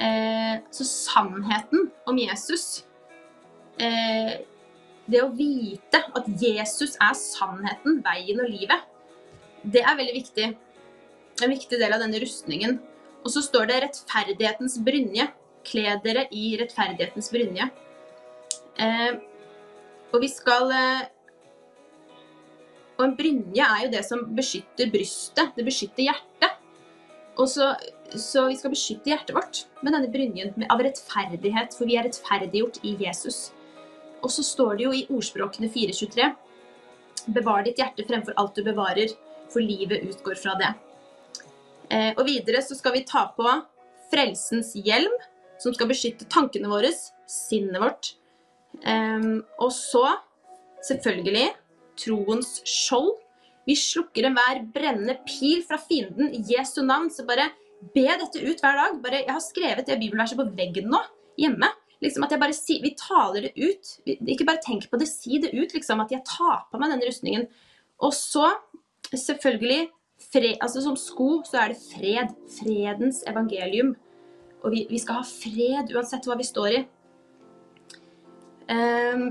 Eh, 0.00 0.58
så 0.74 0.86
sannheten 0.86 1.90
om 2.08 2.16
Jesus 2.16 2.86
eh, 3.76 4.38
Det 5.04 5.20
å 5.20 5.32
vite 5.36 6.00
at 6.16 6.28
Jesus 6.40 6.94
er 6.96 7.16
sannheten, 7.18 7.98
veien 8.06 8.40
og 8.40 8.48
livet, 8.48 8.86
det 9.62 9.82
er 9.84 9.98
veldig 9.98 10.14
viktig. 10.16 10.46
En 11.40 11.52
viktig 11.52 11.78
del 11.80 11.94
av 11.94 12.02
denne 12.02 12.20
rustningen. 12.22 12.78
Og 13.24 13.30
så 13.34 13.42
står 13.44 13.68
det 13.68 13.80
'rettferdighetens 13.82 14.78
brynje'. 14.84 15.30
Kle 15.64 16.00
dere 16.04 16.26
i 16.32 16.56
rettferdighetens 16.56 17.30
brynje. 17.30 17.70
Eh, 18.80 19.12
og 20.12 20.20
vi 20.20 20.28
skal 20.28 20.70
eh, 20.72 21.08
Og 22.98 23.04
en 23.06 23.16
brynje 23.16 23.64
er 23.64 23.84
jo 23.84 23.92
det 23.92 24.04
som 24.04 24.26
beskytter 24.36 24.90
brystet. 24.92 25.54
Det 25.56 25.64
beskytter 25.64 26.02
hjertet. 26.02 26.58
Og 27.38 27.48
så, 27.48 27.70
så 28.12 28.44
vi 28.50 28.56
skal 28.60 28.74
beskytte 28.74 29.08
hjertet 29.08 29.32
vårt 29.32 29.62
med 29.80 29.94
denne 29.94 30.10
brynjen 30.12 30.66
av 30.68 30.82
rettferdighet, 30.84 31.72
for 31.72 31.88
vi 31.88 31.96
er 31.96 32.04
rettferdiggjort 32.04 32.82
i 32.84 32.96
Jesus. 33.00 33.54
Og 34.20 34.28
så 34.28 34.44
står 34.44 34.76
det 34.76 34.84
jo 34.84 34.92
i 34.92 35.06
ordspråkene 35.08 35.70
423 35.72 36.28
Bevar 37.32 37.64
ditt 37.64 37.80
hjerte 37.80 38.04
fremfor 38.08 38.36
alt 38.40 38.56
du 38.56 38.62
bevarer, 38.64 39.12
for 39.52 39.64
livet 39.64 40.04
utgår 40.08 40.36
fra 40.40 40.54
det. 40.60 40.70
Eh, 41.90 42.12
og 42.16 42.24
videre 42.28 42.62
så 42.62 42.76
skal 42.78 42.94
vi 42.96 43.06
ta 43.08 43.26
på 43.36 43.46
frelsens 44.10 44.74
hjelm, 44.78 45.14
som 45.60 45.74
skal 45.76 45.90
beskytte 45.90 46.28
tankene 46.30 46.70
våre, 46.70 46.90
sinnet 47.30 47.80
vårt. 47.82 48.14
Um, 48.86 49.42
og 49.60 49.72
så, 49.74 50.06
selvfølgelig, 50.86 51.50
troens 52.00 52.60
skjold. 52.68 53.12
Vi 53.68 53.76
slukker 53.76 54.26
enhver 54.26 54.62
brennende 54.74 55.18
pil 55.26 55.60
fra 55.66 55.78
fienden 55.82 56.32
i 56.34 56.40
Jesu 56.54 56.80
navn. 56.86 57.10
Så 57.12 57.26
bare 57.28 57.50
be 57.94 58.06
dette 58.08 58.40
ut 58.40 58.62
hver 58.62 58.78
dag. 58.78 58.96
Bare, 59.04 59.22
jeg 59.26 59.34
har 59.34 59.44
skrevet 59.44 59.86
det 59.88 59.98
bibelverset 60.00 60.40
på 60.40 60.48
veggen 60.56 60.90
nå, 60.92 61.02
hjemme. 61.40 61.68
Liksom 62.00 62.24
at 62.24 62.32
jeg 62.32 62.40
bare 62.40 62.56
si, 62.56 62.78
Vi 62.80 62.94
taler 62.96 63.48
det 63.48 63.52
ut. 63.60 63.94
Ikke 64.08 64.48
bare 64.48 64.62
tenk 64.64 64.88
på 64.90 65.00
det, 65.00 65.10
si 65.10 65.38
det 65.42 65.52
ut. 65.52 65.74
liksom 65.74 66.00
At 66.00 66.14
jeg 66.14 66.24
tar 66.24 66.64
på 66.70 66.80
meg 66.80 66.94
denne 66.94 67.08
rustningen. 67.08 67.46
Og 68.00 68.14
så, 68.16 68.48
selvfølgelig 69.12 69.90
fred, 70.30 70.56
altså 70.60 70.82
Som 70.84 70.96
sko 71.00 71.42
så 71.48 71.64
er 71.64 71.74
det 71.74 71.82
fred. 71.82 72.32
Fredens 72.58 73.22
evangelium. 73.28 73.94
Og 74.62 74.74
vi, 74.74 74.86
vi 74.90 74.98
skal 75.00 75.22
ha 75.22 75.26
fred 75.26 75.94
uansett 75.96 76.26
hva 76.28 76.36
vi 76.38 76.48
står 76.48 76.76
i. 76.76 76.82
Um, 78.70 79.30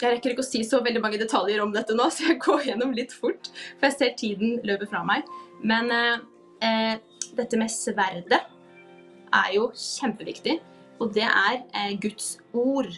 jeg 0.00 0.14
rekker 0.14 0.32
ikke 0.32 0.44
å 0.44 0.48
si 0.48 0.62
så 0.64 0.80
veldig 0.84 1.02
mange 1.04 1.20
detaljer 1.20 1.60
om 1.60 1.72
dette 1.74 1.94
nå, 1.96 2.06
så 2.14 2.30
jeg 2.30 2.40
går 2.44 2.70
gjennom 2.70 2.94
litt 2.96 3.12
fort. 3.16 3.50
For 3.78 3.90
jeg 3.90 3.98
ser 3.98 4.16
tiden 4.20 4.58
løpe 4.66 4.88
fra 4.90 5.02
meg. 5.06 5.28
Men 5.60 5.92
eh, 5.92 6.16
eh, 6.64 6.94
dette 7.36 7.60
med 7.60 7.72
sverdet 7.72 8.40
er 8.40 9.52
jo 9.54 9.68
kjempeviktig. 9.76 10.58
Og 11.00 11.12
det 11.16 11.26
er 11.26 11.62
eh, 11.76 11.94
Guds 12.00 12.38
ord. 12.56 12.90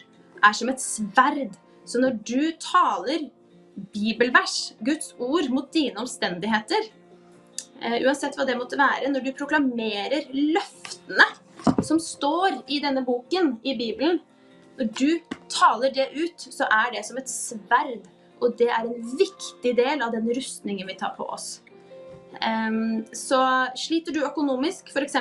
Er 0.43 0.55
som 0.55 0.71
et 0.71 0.83
sverd. 0.83 1.57
Så 1.87 1.99
når 1.99 2.19
du 2.23 2.51
taler 2.63 3.27
bibelvers, 3.93 4.73
Guds 4.85 5.13
ord, 5.19 5.49
mot 5.51 5.67
dine 5.73 5.99
omstendigheter, 5.99 6.91
uansett 7.83 8.37
hva 8.37 8.45
det 8.47 8.57
måtte 8.59 8.79
være, 8.79 9.09
når 9.11 9.25
du 9.25 9.31
proklamerer 9.37 10.29
løftene 10.31 11.27
som 11.83 11.99
står 11.99 12.61
i 12.71 12.79
denne 12.83 13.03
boken, 13.05 13.57
i 13.63 13.75
Bibelen, 13.79 14.21
når 14.79 14.89
du 14.97 15.09
taler 15.51 15.93
det 15.93 16.09
ut, 16.15 16.47
så 16.49 16.65
er 16.71 16.93
det 16.95 17.03
som 17.05 17.19
et 17.19 17.29
sverd. 17.29 18.07
Og 18.43 18.55
det 18.59 18.69
er 18.73 18.87
en 18.87 19.11
viktig 19.19 19.75
del 19.77 20.01
av 20.03 20.11
den 20.15 20.25
rustningen 20.35 20.87
vi 20.89 20.97
tar 20.99 21.13
på 21.17 21.27
oss. 21.31 21.61
Så 23.15 23.39
sliter 23.79 24.15
du 24.15 24.23
økonomisk, 24.25 24.89
f.eks., 24.91 25.19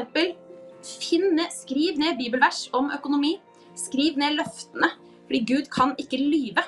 finn 0.83 1.39
skriv 1.55 1.99
ned 2.01 2.17
bibelvers 2.19 2.65
om 2.75 2.91
økonomi. 2.95 3.37
Skriv 3.79 4.17
ned 4.21 4.39
løftene, 4.41 4.89
fordi 5.29 5.43
Gud 5.49 5.69
kan 5.73 5.95
ikke 6.01 6.19
lyve. 6.19 6.65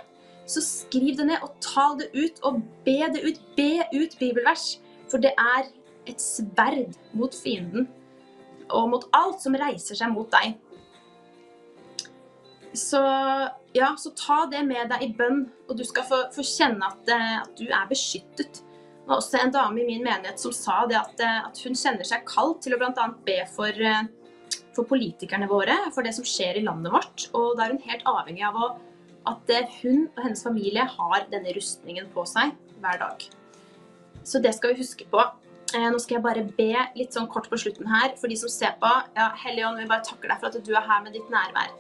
Så 0.47 0.63
skriv 0.65 1.17
det 1.19 1.27
ned 1.33 1.43
og 1.43 1.57
tal 1.65 1.97
det 1.99 2.13
ut, 2.15 2.39
og 2.45 2.61
be 2.85 3.01
det 3.15 3.25
ut. 3.25 3.41
Be 3.57 3.83
ut 3.97 4.15
bibelvers, 4.21 4.77
for 5.11 5.19
det 5.25 5.33
er 5.41 5.73
et 6.11 6.21
sverd 6.21 6.97
mot 7.17 7.35
fienden 7.35 7.89
og 8.73 8.89
mot 8.93 9.09
alt 9.17 9.43
som 9.45 9.57
reiser 9.59 9.99
seg 9.99 10.13
mot 10.13 10.31
deg. 10.33 10.57
Så 12.75 12.99
ja, 13.75 13.95
så 13.99 14.11
ta 14.19 14.45
det 14.51 14.65
med 14.67 14.91
deg 14.91 15.03
i 15.07 15.13
bønn, 15.15 15.45
og 15.69 15.77
du 15.79 15.85
skal 15.87 16.07
få, 16.09 16.21
få 16.35 16.43
kjenne 16.47 16.89
at, 16.89 17.11
eh, 17.11 17.37
at, 17.41 17.53
du 17.59 17.69
er 17.69 17.87
beskyttet. 17.91 18.61
Det 18.65 19.11
var 19.11 19.21
også 19.21 19.39
en 19.39 19.53
dame 19.55 19.83
i 19.83 19.87
min 19.87 20.03
menighet 20.03 20.41
som 20.43 20.55
sa 20.55 20.81
det 20.91 20.99
at, 20.99 21.23
eh, 21.23 21.41
at 21.47 21.61
hun 21.63 21.79
kjenner 21.79 22.09
seg 22.09 22.25
kalt 22.27 22.65
til 22.65 22.75
å 22.75 22.81
bl.a. 22.81 23.07
be 23.27 23.39
for, 23.55 23.71
eh, 23.71 24.09
for, 24.75 24.89
politikerne 24.91 25.47
våre, 25.51 25.77
for 25.95 26.07
det 26.07 26.17
som 26.17 26.27
skjer 26.27 26.59
i 26.59 26.65
landet 26.67 26.95
vårt. 26.95 27.29
Og 27.37 27.55
da 27.55 27.69
er 27.69 27.77
hun 27.77 27.87
helt 27.87 28.11
avhengig 28.11 28.47
av 28.49 28.59
å, 28.59 28.73
at 29.31 29.55
hun 29.81 30.09
og 30.09 30.21
hennes 30.25 30.43
familie 30.45 30.85
har 30.97 31.29
denne 31.31 31.55
rustningen 31.57 32.11
på 32.13 32.27
seg 32.29 32.59
hver 32.83 32.99
dag. 33.01 33.23
Så 34.25 34.43
det 34.43 34.55
skal 34.57 34.75
vi 34.75 34.83
huske 34.83 35.07
på. 35.11 35.23
Nå 35.75 35.99
skal 35.99 36.19
jeg 36.19 36.23
bare 36.23 36.45
be 36.55 36.71
litt 36.95 37.17
sånn 37.17 37.27
kort 37.31 37.49
på 37.51 37.59
slutten 37.59 37.89
her 37.91 38.13
for 38.21 38.31
de 38.31 38.37
som 38.39 38.51
ser 38.53 38.77
på. 38.79 38.91
Ja, 39.17 39.33
Hellige 39.43 39.67
Ånd, 39.67 39.81
vi 39.83 39.89
bare 39.91 40.07
takker 40.07 40.31
deg 40.31 40.43
for 40.43 40.51
at 40.53 40.67
du 40.67 40.71
er 40.71 40.87
her 40.87 41.03
med 41.03 41.17
ditt 41.17 41.33
nærvær. 41.33 41.73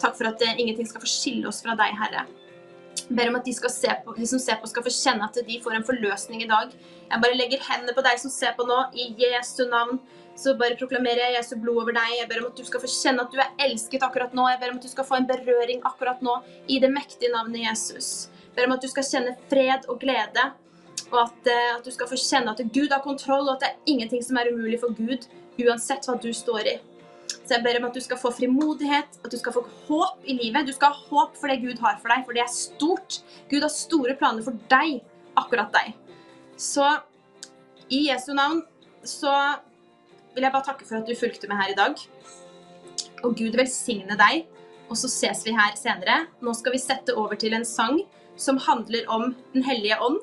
Takk 0.00 0.14
for 0.16 0.30
at 0.30 0.42
eh, 0.46 0.54
ingenting 0.62 0.86
skal 0.88 1.02
få 1.02 1.10
skille 1.10 1.50
oss 1.50 1.58
fra 1.64 1.74
deg, 1.78 1.96
Herre. 1.98 2.24
Ber 3.10 3.30
om 3.30 3.40
at 3.40 3.48
de, 3.48 3.54
på, 4.04 4.14
de, 4.14 4.26
som 4.30 4.38
ser 4.38 4.60
på, 4.62 4.70
skal 4.70 4.86
få 4.86 4.92
kjenne 4.94 5.26
at 5.26 5.36
de 5.46 5.58
får 5.64 5.76
en 5.76 5.86
forløsning 5.86 6.44
i 6.44 6.48
dag. 6.50 6.72
Jeg 7.10 7.22
bare 7.24 7.38
legger 7.38 7.66
hendene 7.66 7.94
på 7.96 8.04
deg 8.06 8.22
som 8.22 8.32
ser 8.32 8.54
på 8.54 8.66
nå, 8.68 8.78
i 8.94 9.10
Jesu 9.18 9.64
navn. 9.70 9.98
Så 10.38 10.54
bare 10.56 10.78
proklamerer 10.78 11.26
jeg 11.26 11.40
Jesu 11.40 11.56
blod 11.58 11.82
over 11.82 11.96
deg. 11.98 12.14
Jeg 12.20 12.30
ber 12.30 12.44
om 12.44 12.48
at 12.52 12.60
du 12.60 12.64
skal 12.64 12.84
få 12.84 12.90
kjenne 12.92 13.26
at 13.26 13.34
du 13.34 13.42
er 13.42 13.66
elsket 13.66 14.06
akkurat 14.06 14.34
nå. 14.36 14.46
Jeg 14.52 14.62
ber 14.62 14.72
om 14.72 14.78
at 14.78 14.86
du 14.86 14.92
skal 14.94 15.08
få 15.10 15.18
en 15.18 15.28
berøring 15.28 15.82
akkurat 15.90 16.22
nå 16.24 16.38
i 16.70 16.78
det 16.82 16.92
mektige 16.94 17.34
navnet 17.34 17.66
Jesus. 17.66 18.30
Jeg 18.46 18.56
ber 18.56 18.70
om 18.70 18.78
at 18.78 18.86
du 18.86 18.90
skal 18.94 19.08
kjenne 19.10 19.36
fred 19.50 19.90
og 19.90 19.98
glede. 20.06 20.50
Og 21.10 21.18
at, 21.24 21.50
eh, 21.50 21.72
at 21.76 21.84
du 21.84 21.90
skal 21.94 22.08
få 22.10 22.18
kjenne 22.20 22.52
at 22.52 22.62
Gud 22.74 22.92
har 22.92 23.02
kontroll, 23.04 23.48
og 23.48 23.56
at 23.56 23.64
det 23.64 23.70
er 23.70 23.92
ingenting 23.94 24.22
som 24.22 24.36
er 24.36 24.52
umulig 24.52 24.80
for 24.82 24.94
Gud, 24.94 25.26
uansett 25.60 26.06
hva 26.06 26.16
du 26.20 26.30
står 26.36 26.68
i. 26.74 26.76
Så 27.30 27.56
jeg 27.56 27.64
ber 27.64 27.78
om 27.80 27.88
at 27.88 27.96
du 27.96 28.02
skal 28.02 28.18
få 28.18 28.30
frimodighet, 28.34 29.16
at 29.24 29.30
du 29.30 29.38
skal 29.38 29.54
få 29.54 29.64
håp 29.88 30.26
i 30.26 30.36
livet. 30.38 30.68
Du 30.68 30.74
skal 30.74 30.92
ha 30.94 31.06
håp 31.10 31.38
for 31.38 31.50
det 31.50 31.60
Gud 31.62 31.80
har 31.82 31.98
for 32.02 32.12
deg, 32.12 32.24
for 32.26 32.36
det 32.36 32.44
er 32.44 32.52
stort. 32.52 33.20
Gud 33.50 33.64
har 33.66 33.72
store 33.74 34.14
planer 34.18 34.46
for 34.46 34.58
deg, 34.70 35.00
akkurat 35.38 35.72
deg. 35.74 35.96
Så 36.60 36.86
i 37.90 38.04
Jesu 38.06 38.32
navn 38.38 38.62
så 39.02 39.32
vil 40.34 40.46
jeg 40.46 40.54
bare 40.54 40.66
takke 40.66 40.86
for 40.86 41.00
at 41.00 41.08
du 41.08 41.18
fulgte 41.18 41.50
med 41.50 41.58
her 41.58 41.72
i 41.72 41.78
dag. 41.78 41.98
Og 43.26 43.34
Gud 43.38 43.58
velsigne 43.58 44.18
deg. 44.18 44.46
Og 44.90 44.98
så 44.98 45.10
ses 45.10 45.42
vi 45.46 45.54
her 45.54 45.74
senere. 45.78 46.24
Nå 46.42 46.54
skal 46.58 46.74
vi 46.74 46.82
sette 46.82 47.14
over 47.18 47.38
til 47.38 47.54
en 47.54 47.66
sang 47.66 48.00
som 48.40 48.58
handler 48.62 49.06
om 49.10 49.34
Den 49.54 49.66
hellige 49.66 49.98
ånd. 50.02 50.18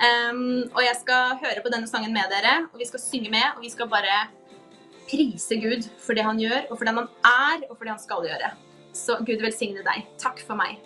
Um, 0.00 0.70
og 0.72 0.82
jeg 0.84 0.96
skal 1.00 1.40
høre 1.42 1.64
på 1.64 1.72
denne 1.72 1.88
sangen 1.90 2.14
med 2.14 2.30
dere, 2.32 2.68
og 2.70 2.78
vi 2.80 2.86
skal 2.88 3.02
synge 3.02 3.32
med, 3.32 3.46
og 3.56 3.64
vi 3.64 3.72
skal 3.72 3.90
bare 3.90 4.22
prise 5.10 5.58
Gud 5.60 5.88
for 6.00 6.16
det 6.16 6.24
han 6.24 6.40
gjør, 6.40 6.70
og 6.70 6.78
for 6.78 6.88
den 6.88 7.02
han 7.02 7.10
er, 7.26 7.66
og 7.68 7.74
for 7.76 7.84
det 7.84 7.94
han 7.96 8.02
skal 8.02 8.24
gjøre. 8.28 8.52
Så 8.96 9.18
Gud 9.26 9.42
velsigne 9.42 9.84
deg. 9.86 10.06
Takk 10.22 10.42
for 10.46 10.58
meg. 10.58 10.78